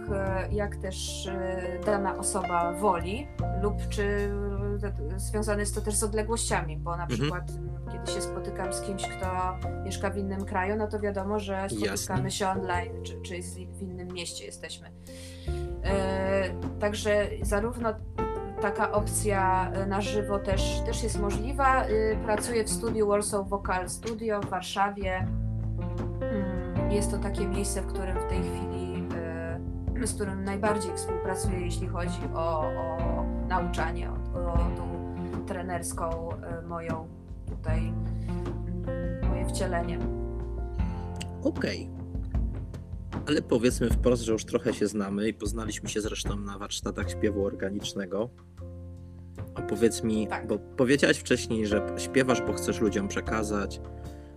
[0.51, 3.27] y, jak też y, dana osoba woli,
[3.63, 7.21] lub czy y, związane jest to też z odległościami, bo na Mhm.
[7.21, 9.27] przykład y, kiedy się spotykam z kimś, kto
[9.85, 11.91] mieszka w innym kraju, no to wiadomo, że spotykamy
[12.23, 12.31] Jasne.
[12.31, 13.43] się online, czy, czy
[13.73, 14.91] w innym mieście jesteśmy.
[16.81, 17.95] Także zarówno
[18.59, 21.87] taka opcja y, na żywo też, też jest możliwa.
[21.89, 25.27] Y, Pracuję w studiu Warsaw Vocal Studio w Warszawie.
[26.21, 29.05] Mm, Jest to takie miejsce, w którym w tej chwili,
[30.03, 34.89] y, z którym najbardziej współpracuję, jeśli chodzi o, o nauczanie, o, o tą
[35.47, 36.29] trenerską
[36.69, 37.09] moją
[37.49, 39.99] tutaj, mm, moje wcielenie.
[41.43, 41.91] Okej.
[43.29, 47.45] Ale powiedzmy wprost, że już trochę się znamy i poznaliśmy się zresztą na warsztatach śpiewu
[47.47, 48.31] organicznego.
[49.69, 50.47] Powiedz mi, Tak.
[50.47, 53.81] bo powiedziałaś wcześniej, że śpiewasz, bo chcesz ludziom przekazać,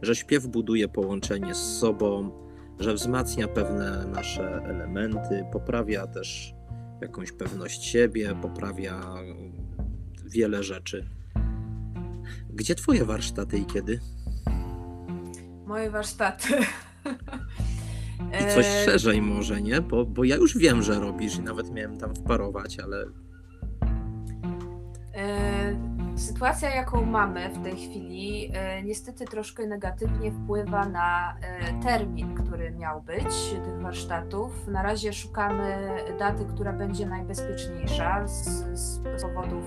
[0.01, 2.31] że śpiew buduje połączenie z sobą,
[2.79, 6.53] że wzmacnia pewne nasze elementy, poprawia też
[7.01, 9.01] jakąś pewność siebie, poprawia
[10.25, 11.05] wiele rzeczy.
[12.49, 13.99] Gdzie twoje warsztaty i kiedy?
[15.65, 16.53] Moje warsztaty.
[18.41, 19.81] I coś E, szerzej może, nie?
[19.81, 23.05] Bo, bo ja już wiem, że robisz i nawet miałem tam wparować, ale
[26.15, 32.71] Sytuacja, jaką mamy w tej chwili, e, niestety troszkę negatywnie wpływa na e, termin, który
[32.71, 34.67] miał być tych warsztatów.
[34.67, 39.65] Na razie szukamy daty, która będzie najbezpieczniejsza z, z powodów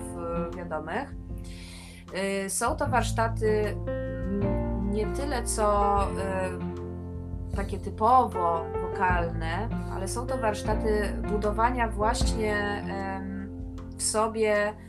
[0.53, 1.15] e, wiadomych.
[2.13, 3.75] E, Są to warsztaty
[4.95, 6.05] nie tyle co e,
[7.55, 12.83] takie typowo wokalne, ale są to warsztaty budowania właśnie
[13.97, 14.84] w sobie e,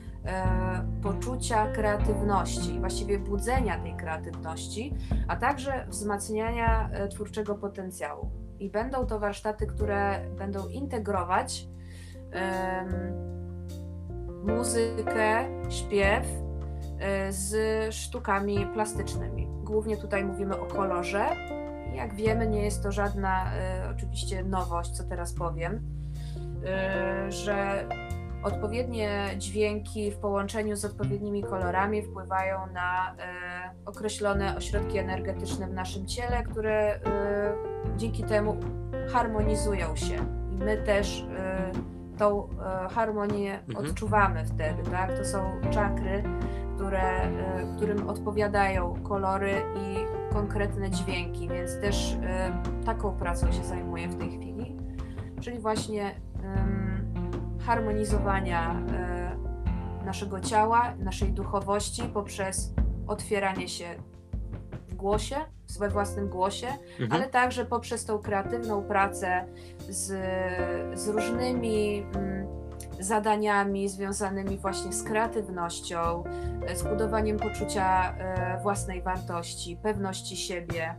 [1.02, 4.94] poczucia kreatywności, właściwie budzenia tej kreatywności,
[5.28, 8.30] a także wzmacniania e, twórczego potencjału.
[8.58, 11.68] I będą to warsztaty, które będą integrować
[14.46, 16.26] muzykę, śpiew
[16.98, 19.48] e, z sztukami plastycznymi.
[19.64, 21.26] Głównie tutaj mówimy o kolorze.
[21.94, 25.80] Jak wiemy, nie jest to żadna e, oczywiście nowość, co teraz powiem,
[26.66, 27.88] e, że
[28.46, 33.16] odpowiednie dźwięki w połączeniu z odpowiednimi kolorami wpływają na e,
[33.86, 37.00] określone ośrodki energetyczne w naszym ciele, które e,
[37.96, 38.56] dzięki temu
[39.12, 40.14] harmonizują się.
[40.52, 41.70] I my też e,
[42.18, 42.48] tą
[42.90, 43.86] harmonię Mhm.
[43.86, 45.18] odczuwamy wtedy, tak?
[45.18, 46.22] To są czakry,
[46.76, 47.28] które,
[47.76, 49.96] którym odpowiadają kolory i
[50.34, 52.16] konkretne dźwięki, więc też
[52.84, 54.76] taką pracą się zajmuję w tej chwili,
[55.40, 56.14] czyli właśnie
[57.66, 62.74] harmonizowania e, naszego ciała, naszej duchowości poprzez
[63.06, 63.84] otwieranie się
[64.88, 65.36] w głosie,
[65.78, 66.66] we własnym głosie,
[67.00, 67.12] Mhm.
[67.12, 69.44] ale także poprzez tą kreatywną pracę
[69.88, 70.06] z,
[71.00, 72.46] z różnymi mm,
[73.00, 76.24] zadaniami związanymi właśnie z kreatywnością,
[76.66, 80.94] e, z budowaniem poczucia e, własnej wartości, pewności siebie,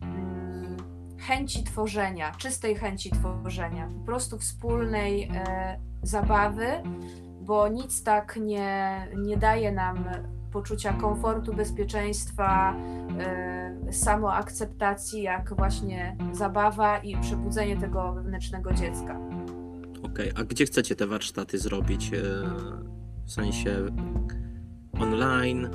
[0.00, 0.76] mm,
[1.18, 5.30] chęci tworzenia, czystej chęci tworzenia, po prostu wspólnej
[6.02, 6.66] zabawy,
[7.40, 10.04] bo nic tak nie, nie daje nam
[10.52, 12.74] poczucia komfortu, bezpieczeństwa,
[13.20, 19.20] e, samoakceptacji, jak właśnie zabawa i przebudzenie tego wewnętrznego dziecka.
[20.02, 22.12] Okej, a gdzie chcecie te warsztaty zrobić?
[22.12, 22.18] E,
[23.26, 23.70] W sensie
[25.00, 25.68] online,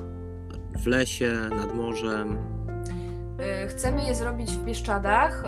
[0.77, 2.37] w lesie, nad morzem?
[3.39, 5.43] E, Chcemy je zrobić w Bieszczadach.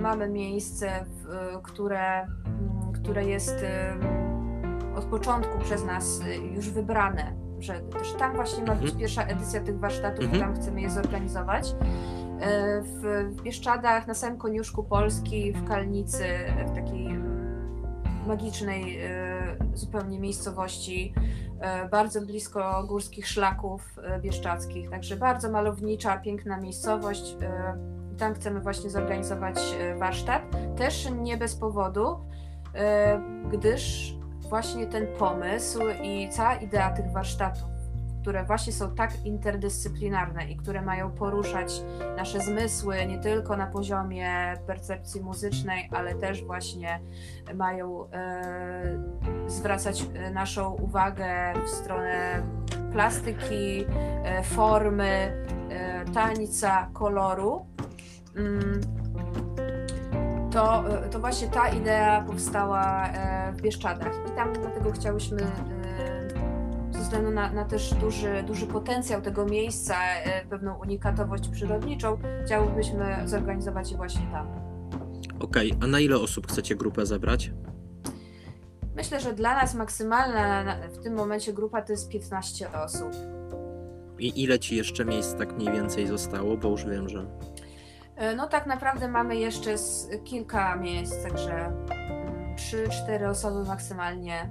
[0.00, 1.04] Mamy miejsce,
[1.62, 3.64] które, mm, które jest
[4.96, 8.98] od początku przez nas e, już wybrane, że też tam właśnie ma być Mhm.
[9.00, 10.42] pierwsza edycja tych warsztatów, Mhm.
[10.42, 11.74] tam chcemy je zorganizować.
[12.40, 16.24] E, W, Bieszczadach, na samym koniuszku Polski, w Kalnicy,
[16.66, 17.08] w takiej
[18.26, 19.10] magicznej e,
[19.74, 21.14] zupełnie miejscowości,
[21.60, 27.36] e, bardzo blisko górskich szlaków bieszczadzkich, także bardzo malownicza, piękna miejscowość.
[28.18, 29.56] Tam chcemy właśnie zorganizować
[29.98, 30.42] warsztat.
[30.76, 32.16] Też nie bez powodu,
[33.52, 34.14] gdyż
[34.48, 37.68] właśnie ten pomysł i cała idea tych warsztatów,
[38.22, 41.82] które właśnie są tak interdyscyplinarne i które mają poruszać
[42.16, 47.00] nasze zmysły nie tylko na poziomie percepcji muzycznej, ale też właśnie
[47.54, 48.98] mają e,
[49.46, 52.42] zwracać e, naszą uwagę w stronę
[52.92, 53.86] plastyki,
[54.24, 57.66] e, formy, e, tańca, koloru.
[60.56, 66.92] To, e, to właśnie ta idea powstała e, w Bieszczadach i tam dlatego chciałyśmy e,
[66.92, 69.94] ze względu na, na też duży, duży potencjał tego miejsca,
[70.50, 74.46] pewną unikatowość przyrodniczą, chciałybyśmy zorganizować je właśnie tam.
[75.40, 77.50] Okej, a na ile osób chcecie grupę zebrać?
[78.94, 83.12] Myślę, że dla nas maksymalna na- w tym momencie grupa to jest 15 osób.
[84.18, 86.56] I ile ci jeszcze miejsc tak mniej więcej zostało?
[86.56, 87.26] Bo już wiem, że.
[88.16, 89.74] E, No tak naprawdę mamy jeszcze
[90.24, 91.72] kilka miejsc, także
[92.56, 94.50] 3-4 osoby maksymalnie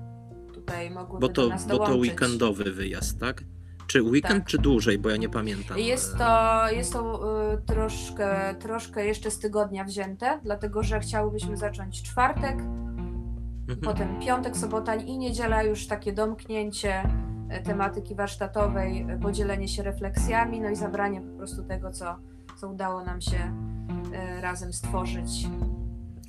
[0.53, 2.01] tutaj mogłyby Bo to, do nas bo to dołączyć.
[2.01, 3.43] weekendowy wyjazd, tak?
[3.88, 4.45] Czy weekend, Tak.
[4.45, 5.78] czy dłużej, bo ja nie pamiętam.
[5.80, 7.22] Jest to, jest to
[7.53, 12.57] y, troszkę, troszkę jeszcze z tygodnia wzięte, dlatego że chciałybyśmy zacząć czwartek,
[13.70, 13.80] Mhm.
[13.84, 17.09] potem piątek, sobota i niedziela już takie domknięcie
[17.49, 22.16] e, tematyki warsztatowej, e, podzielenie się refleksjami, no i zabranie po prostu tego, co,
[22.56, 23.53] co udało nam się
[24.14, 25.47] e, razem stworzyć.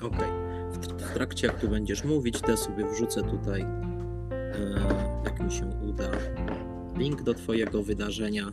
[0.03, 0.29] Okej.
[0.73, 3.69] W, w trakcie, jak tu będziesz mówić, to ja sobie wrzucę tutaj, e,
[5.25, 6.09] jak mi się uda,
[6.97, 8.47] link do Twojego wydarzenia.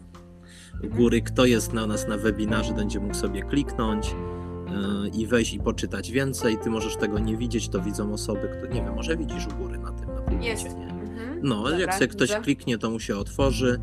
[0.83, 5.53] U góry, kto jest na nas na webinarze, będzie mógł sobie kliknąć e, i wejść
[5.53, 6.57] i poczytać więcej.
[6.57, 9.77] Ty możesz tego nie widzieć, to widzą osoby, które, nie wiem, może widzisz u góry
[9.79, 10.77] na tym, na pulpicie, Jest.
[10.77, 10.85] nie?
[10.87, 11.39] Mhm.
[11.43, 12.41] No, Dobra, jak sobie ktoś widzę.
[12.41, 13.79] kliknie, to mu się otworzy,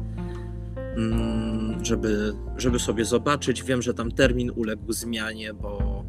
[1.82, 3.62] żeby, żeby sobie zobaczyć.
[3.62, 6.04] Wiem, że tam termin uległ zmianie, bo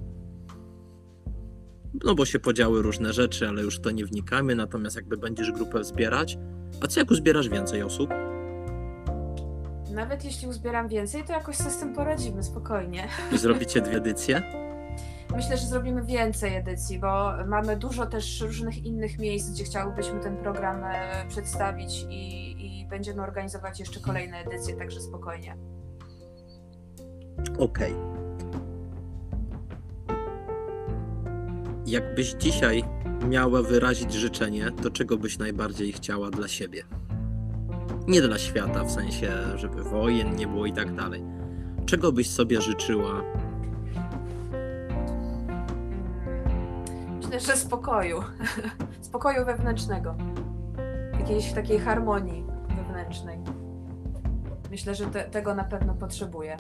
[2.03, 4.55] no bo się podziały różne rzeczy, ale już to nie wnikamy.
[4.55, 6.37] Natomiast jakby będziesz grupę zbierać,
[6.81, 8.09] a co jak uzbierasz więcej osób?
[9.93, 13.07] Nawet jeśli uzbieram więcej, to jakoś sobie z tym poradzimy spokojnie.
[13.31, 14.41] I zrobicie dwie edycje?
[15.35, 20.37] Myślę, że zrobimy więcej edycji, bo mamy dużo też różnych innych miejsc, gdzie chciałybyśmy ten
[20.37, 22.50] program e, przedstawić i
[22.91, 25.57] będziemy organizować jeszcze kolejne edycje, także spokojnie.
[27.59, 27.95] Okej.
[31.85, 32.83] Jakbyś dzisiaj
[33.29, 36.83] miała wyrazić życzenie, to czego byś najbardziej chciała dla siebie?
[38.07, 41.23] Nie dla świata, w sensie, żeby wojen nie było i tak dalej.
[41.85, 43.21] Czego byś sobie życzyła?
[47.15, 48.23] Myślę, że spokoju.
[49.01, 50.15] spokoju wewnętrznego.
[51.19, 52.50] Jakiejś takiej harmonii
[53.12, 53.39] wewnętrznej.
[54.72, 56.57] Myślę, że te, tego na pewno potrzebuję.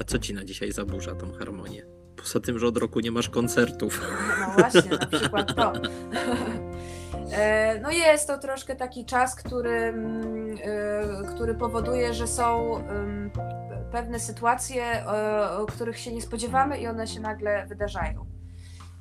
[0.00, 1.82] A co ci na dzisiaj zaburza tą harmonię?
[2.16, 4.00] Poza tym, że od roku nie masz koncertów.
[4.40, 5.72] No właśnie, na przykład to.
[7.32, 13.30] E, No jest to troszkę taki czas, który, mm, e, który powoduje, że są ym,
[13.92, 18.26] pewne sytuacje, e, o których się nie spodziewamy i one się nagle wydarzają.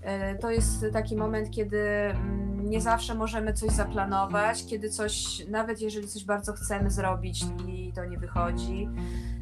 [0.05, 5.81] E, To jest taki moment, kiedy mm, nie zawsze możemy coś zaplanować, kiedy coś, nawet
[5.81, 8.89] jeżeli coś bardzo chcemy zrobić i to nie wychodzi.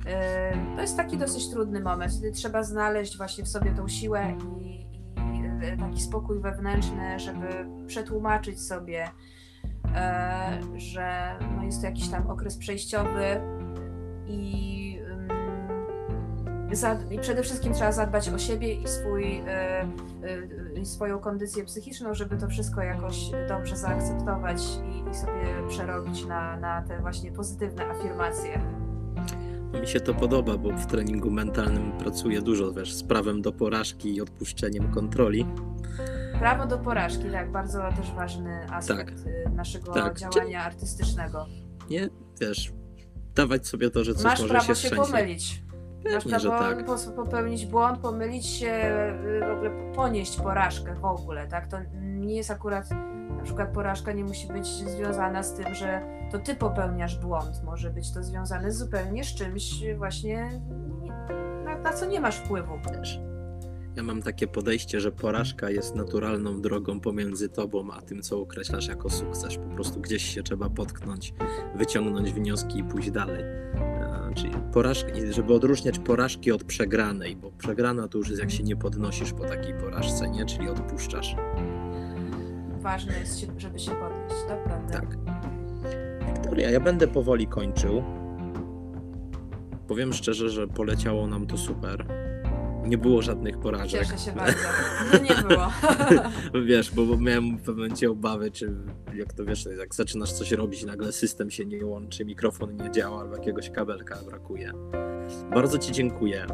[0.06, 4.38] E, To jest taki dosyć trudny moment, kiedy trzeba znaleźć właśnie w sobie tą siłę
[4.60, 4.82] i,
[5.18, 7.48] i e, taki spokój wewnętrzny, żeby
[7.88, 9.08] przetłumaczyć sobie,
[10.76, 13.42] że no jest to jakiś tam okres przejściowy
[14.28, 14.73] i,
[17.12, 19.82] i przede wszystkim trzeba zadbać o siebie i swój, e,
[20.78, 26.58] e, swoją kondycję psychiczną, żeby to wszystko jakoś dobrze zaakceptować i, i sobie przerobić na,
[26.58, 28.62] na te właśnie pozytywne afirmacje.
[29.82, 34.16] Mi się to podoba, bo w treningu mentalnym pracuję dużo wiesz, z prawem do porażki
[34.16, 35.46] i odpuszczeniem kontroli.
[36.40, 40.20] Prawo do porażki, tak, bardzo też ważny aspekt y, naszego Tak.
[40.20, 41.46] działania artystycznego.
[41.90, 42.10] Nie,
[42.42, 42.74] wiesz,
[43.36, 45.64] dawać sobie to, że coś Masz może się się pomylić.
[46.04, 46.86] Pewnie, że tak.
[46.86, 48.72] pos- popełnić błąd, pomylić się,
[49.26, 51.68] y, w ogóle ponieść porażkę w ogóle, tak?
[51.68, 52.90] To nie jest akurat,
[53.38, 56.02] na przykład porażka nie musi być związana z tym, że
[56.32, 57.62] to ty popełniasz błąd.
[57.66, 60.62] Może być to związane zupełnie z czymś właśnie,
[61.66, 62.74] na, na co nie masz wpływu.
[62.98, 63.20] Wiesz,
[63.96, 68.88] Ja mam takie podejście, że porażka jest naturalną drogą pomiędzy tobą a tym, co określasz
[68.88, 69.56] jako sukces.
[69.58, 71.34] Po prostu gdzieś się trzeba potknąć,
[71.76, 73.44] wyciągnąć wnioski i pójść dalej.
[73.44, 78.64] E, Czyli porażki, żeby odróżniać porażki od przegranej, bo przegrana to już jest jak się
[78.64, 80.46] nie podnosisz po takiej porażce, nie?
[80.46, 81.36] Czyli odpuszczasz.
[82.82, 84.94] Ważne jest, się, żeby się podnieść, to prawda.
[84.94, 85.18] Tak.
[86.34, 88.04] Wiktoria, ja będę powoli kończył.
[89.88, 92.06] Powiem szczerze, że poleciało nam to super.
[92.86, 94.02] Nie było żadnych porażek.
[94.06, 94.58] Cieszę się bardzo.
[95.14, 95.68] No nie było.
[96.68, 98.74] Wiesz, bo miałem w pewnym momencie obawy, czy
[99.16, 103.22] jak to wiesz, jak zaczynasz coś robić, nagle system się nie łączy, mikrofon nie działa,
[103.22, 104.72] albo jakiegoś kabelka brakuje.
[105.54, 106.46] Bardzo Ci dziękuję.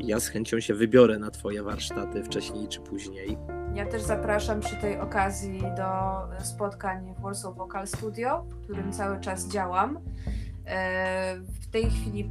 [0.00, 3.38] Ja z chęcią się wybiorę na Twoje warsztaty wcześniej czy później.
[3.74, 5.84] Ja też zapraszam przy tej okazji do
[6.44, 9.98] spotkań w Warsaw Vocal Studio, w którym cały czas działam.
[10.66, 12.30] E, W tej chwili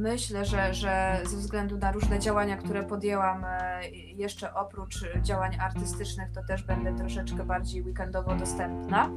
[0.00, 6.30] myślę, że, że ze względu na różne działania, które podjęłam, e, jeszcze oprócz działań artystycznych,
[6.32, 9.10] to też będę troszeczkę bardziej weekendowo dostępna,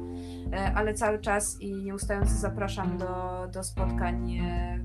[0.52, 4.78] e, ale cały czas i nieustająco zapraszam do, do spotkań e,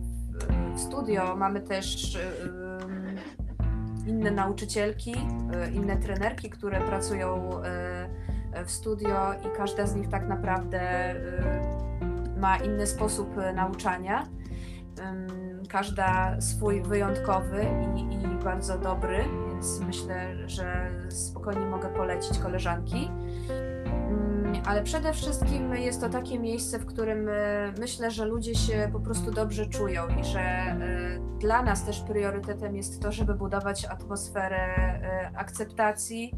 [0.73, 1.35] w, studio.
[1.35, 2.17] Mamy też
[4.07, 5.15] inne nauczycielki,
[5.73, 7.49] inne trenerki, które pracują
[8.65, 11.15] w studio i każda z nich tak naprawdę
[12.37, 14.25] ma inny sposób nauczania
[15.69, 17.65] każda swój wyjątkowy
[17.95, 23.11] i, i, bardzo dobry, więc myślę, że spokojnie mogę polecić koleżanki.
[23.49, 28.89] Mm, ale przede wszystkim jest to takie miejsce, w którym e, myślę, że ludzie się
[28.91, 33.85] po prostu dobrze czują i że e, dla nas też priorytetem jest to, żeby budować
[33.85, 36.33] atmosferę e, akceptacji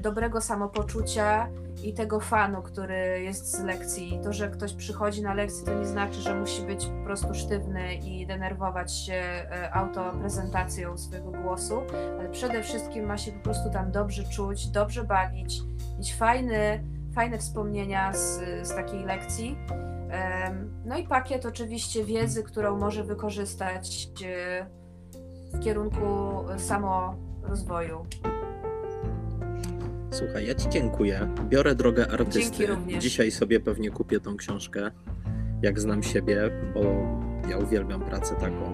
[0.00, 1.48] dobrego samopoczucia
[1.84, 4.20] i tego fanu, który jest z lekcji.
[4.24, 7.94] To, że ktoś przychodzi na lekcję, to nie znaczy, że musi być po prostu sztywny
[7.94, 11.82] i denerwować się e, autoprezentacją swojego głosu,
[12.20, 15.60] ale przede wszystkim ma się po prostu tam dobrze czuć, dobrze bawić,
[15.98, 16.84] mieć fajny,
[17.14, 19.56] fajne wspomnienia z, z takiej lekcji.
[20.84, 24.66] No i pakiet oczywiście wiedzy, którą może wykorzystać e,
[25.54, 28.06] w kierunku samorozwoju.
[30.10, 31.28] Słuchaj, ja Ci dziękuję.
[31.48, 32.68] Biorę drogę artysty.
[32.98, 34.90] Dzisiaj sobie pewnie kupię tą książkę,
[35.62, 36.80] jak znam siebie, bo
[37.48, 38.72] ja uwielbiam pracę taką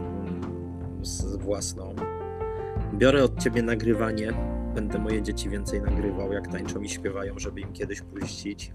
[1.03, 1.95] z własną.
[2.95, 4.32] Biorę od Ciebie nagrywanie.
[4.74, 8.72] Będę moje dzieci więcej nagrywał, jak tańczą i śpiewają, żeby im kiedyś puścić.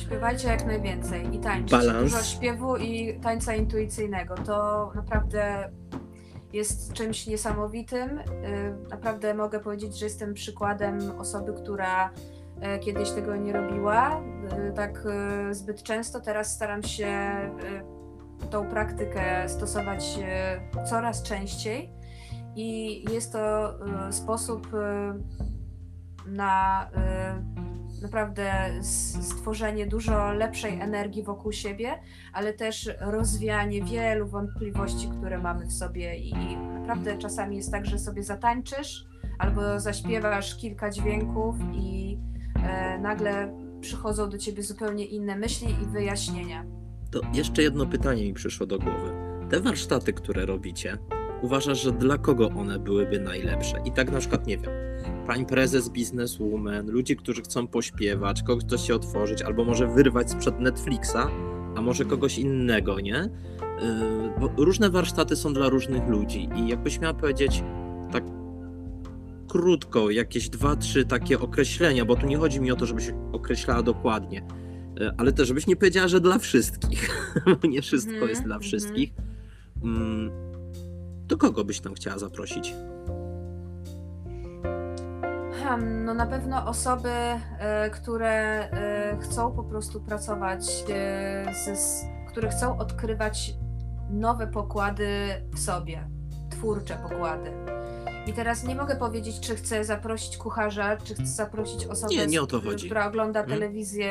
[0.00, 1.76] Śpiewajcie jak najwięcej i tańczcie.
[1.76, 2.12] Balans.
[2.12, 4.34] Dużo śpiewu i tańca intuicyjnego.
[4.34, 5.70] To naprawdę
[6.52, 8.18] jest czymś niesamowitym.
[8.18, 8.24] Y,
[8.90, 15.04] naprawdę mogę powiedzieć, że jestem przykładem osoby, która y, kiedyś tego nie robiła y, tak
[15.50, 16.20] zbyt często.
[16.20, 17.36] Teraz staram się
[18.50, 20.18] tą praktykę stosować
[20.90, 21.92] coraz częściej
[22.56, 23.74] i jest to
[24.10, 24.68] sposób
[26.26, 26.88] na
[28.02, 28.52] naprawdę
[29.20, 32.00] stworzenie dużo lepszej energii wokół siebie,
[32.32, 37.98] ale też rozwianie wielu wątpliwości, które mamy w sobie i naprawdę czasami jest tak, że
[37.98, 39.04] sobie zatańczysz
[39.38, 42.18] albo zaśpiewasz kilka dźwięków i
[42.62, 46.64] e, nagle przychodzą do ciebie zupełnie inne myśli i wyjaśnienia.
[47.10, 49.12] To jeszcze jedno pytanie mi przyszło do głowy.
[49.50, 50.98] Te warsztaty, które robicie,
[51.42, 53.76] uważasz, że dla kogo one byłyby najlepsze?
[53.84, 54.70] I tak na przykład, nie wiem,
[55.26, 60.60] pań prezes, bizneswoman, ludzi, którzy chcą pośpiewać, kogoś chce się otworzyć, albo może wyrwać sprzed
[60.60, 61.30] Netflixa,
[61.76, 63.30] a może kogoś innego, nie?
[63.82, 67.64] Yy, bo różne warsztaty są dla różnych ludzi i jakbyś miała powiedzieć
[68.12, 68.24] tak
[69.48, 73.82] krótko, jakieś dwa, trzy takie określenia, bo tu nie chodzi mi o to, żebyś określała
[73.82, 74.42] dokładnie,
[75.00, 77.32] yy, ale też żebyś nie powiedziała, że dla wszystkich,
[77.62, 78.62] bo nie wszystko mm, jest dla mhm.
[78.62, 79.12] wszystkich.
[79.82, 80.30] Mm,
[81.26, 82.74] do kogo byś tam chciała zaprosić?
[85.80, 88.30] no na pewno osoby, e, które
[88.70, 91.52] e, chcą po prostu pracować, e,
[92.28, 93.54] które chcą odkrywać
[94.10, 95.08] nowe pokłady
[95.54, 96.08] w sobie,
[96.50, 97.50] twórcze pokłady.
[98.26, 102.46] I teraz nie mogę powiedzieć, czy chcę zaprosić kucharza, czy chcę zaprosić osobę, nie, nie
[102.46, 103.58] to która ogląda hmm?
[103.58, 104.10] telewizję,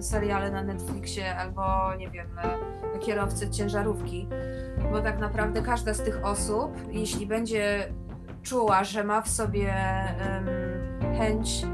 [0.00, 2.28] seriale na Netflixie albo, nie wiem,
[3.00, 4.28] kierowcę ciężarówki.
[4.92, 7.92] Bo tak naprawdę każda z tych osób, jeśli będzie
[8.42, 9.74] czuła, że ma w sobie
[11.18, 11.66] chęć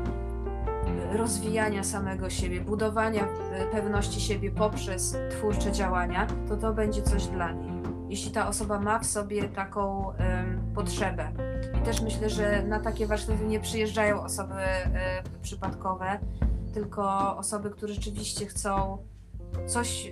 [1.13, 7.53] rozwijania samego siebie, budowania e, pewności siebie poprzez twórcze działania, to to będzie coś dla
[7.53, 7.75] niej.
[8.09, 10.13] Jeśli ta osoba ma w sobie taką
[10.75, 11.33] potrzebę.
[11.81, 16.19] I też myślę, że na takie warsztaty nie przyjeżdżają osoby um, przypadkowe,
[16.75, 18.99] tylko osoby, które rzeczywiście chcą
[19.67, 20.07] coś,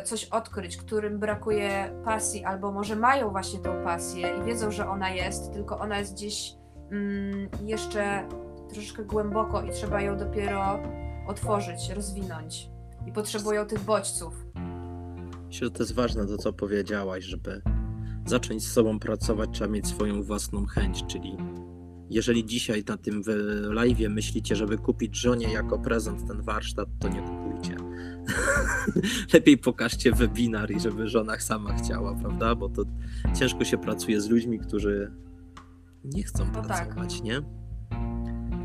[0.00, 4.88] y, coś odkryć, którym brakuje pasji, albo może mają właśnie tą pasję i wiedzą, że
[4.88, 6.54] ona jest, tylko ona jest gdzieś
[6.90, 8.28] mm, jeszcze
[8.68, 10.78] troszeczkę głęboko i trzeba ją dopiero
[11.26, 12.70] otworzyć, rozwinąć.
[13.06, 14.34] I potrzebują tych bodźców.
[15.46, 17.62] Myślę, że to jest ważne to, co powiedziałaś, żeby
[18.26, 21.36] zacząć z sobą pracować, trzeba mieć swoją własną chęć, czyli
[22.10, 23.22] jeżeli dzisiaj na tym
[23.70, 27.76] live myślicie, żeby kupić żonie jako prezent ten warsztat, to nie kupujcie
[29.34, 32.54] lepiej pokażcie webinar i żeby żona sama chciała, prawda?
[32.54, 32.82] Bo to
[33.38, 35.12] ciężko się pracuje z ludźmi, którzy
[36.04, 36.66] nie chcą no tak.
[36.66, 37.24] pracować, tak.
[37.24, 37.42] nie?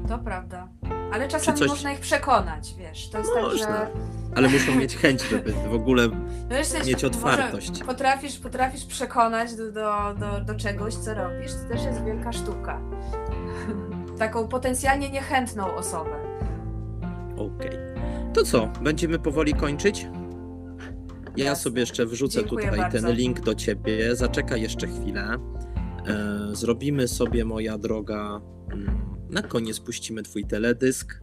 [0.08, 0.70] To prawda.
[1.12, 1.70] Ale czasami coś...
[1.70, 3.10] można ich przekonać, wiesz.
[3.10, 3.68] To jest można.
[3.68, 3.92] tak, że.
[4.36, 7.84] Ale muszą mieć chęć, żeby w ogóle no mieć otwartość.
[7.84, 11.52] Potrafisz, potrafisz przekonać do, do, do, do czegoś, co robisz.
[11.52, 12.82] To też jest wielka sztuka.
[14.20, 16.16] Taką potencjalnie niechętną osobę.
[17.34, 17.68] Okej.
[17.68, 18.32] Okay.
[18.34, 20.08] To co, będziemy powoli kończyć?
[21.38, 21.64] Ja Jasne.
[21.64, 23.08] sobie jeszcze wrzucę Dziękuję tutaj bardzo.
[23.08, 24.16] ten link do ciebie.
[24.16, 25.38] Zaczekaj jeszcze chwilę.
[26.08, 28.42] E, zrobimy sobie, moja droga,
[28.72, 31.20] mm, na koniec puścimy twój teledysk.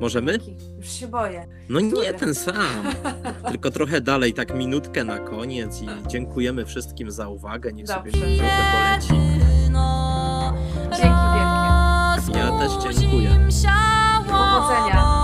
[0.00, 0.38] Możemy?
[0.78, 1.46] Już się boję.
[1.68, 2.84] No nie ten sam,
[3.50, 7.72] tylko trochę dalej, tak minutkę na koniec i dziękujemy wszystkim za uwagę.
[7.72, 8.26] Niech sobie Dobrze.
[8.36, 9.22] trochę poleci.
[10.90, 12.38] Dzięki wielkie.
[12.38, 13.48] Ja też dziękuję.
[14.28, 15.21] Powodzenia.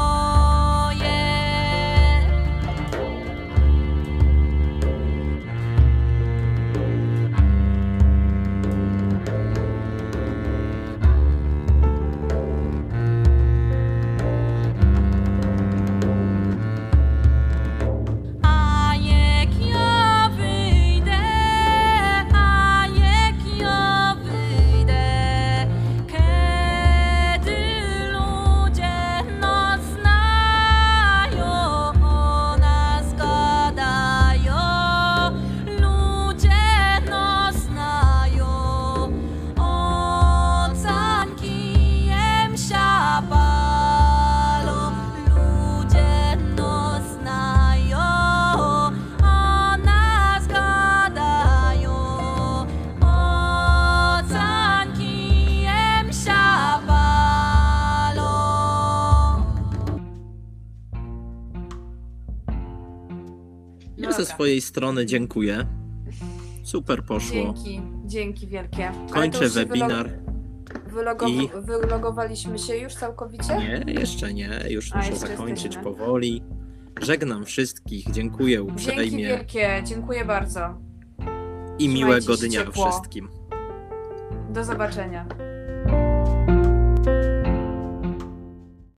[64.48, 65.66] Swojej strony dziękuję.
[66.64, 67.54] Super poszło.
[67.54, 68.92] Dzięki, dzięki wielkie.
[69.10, 70.10] Kończę webinar.
[70.86, 71.26] Wylogo...
[71.26, 73.56] I- Wylogowaliśmy się już całkowicie?
[73.56, 74.60] Nie, jeszcze nie.
[74.68, 75.82] Już A, muszę jeszcze zakończyć jesteśmy.
[75.82, 76.42] powoli.
[77.02, 78.10] Żegnam wszystkich.
[78.10, 79.24] Dziękuję Dzięki uprzejmie.
[79.28, 80.60] wielkie, dziękuję bardzo.
[81.78, 82.90] I miłego Trzymajcie dnia ciepło.
[82.90, 83.28] wszystkim.
[84.50, 85.26] Do zobaczenia.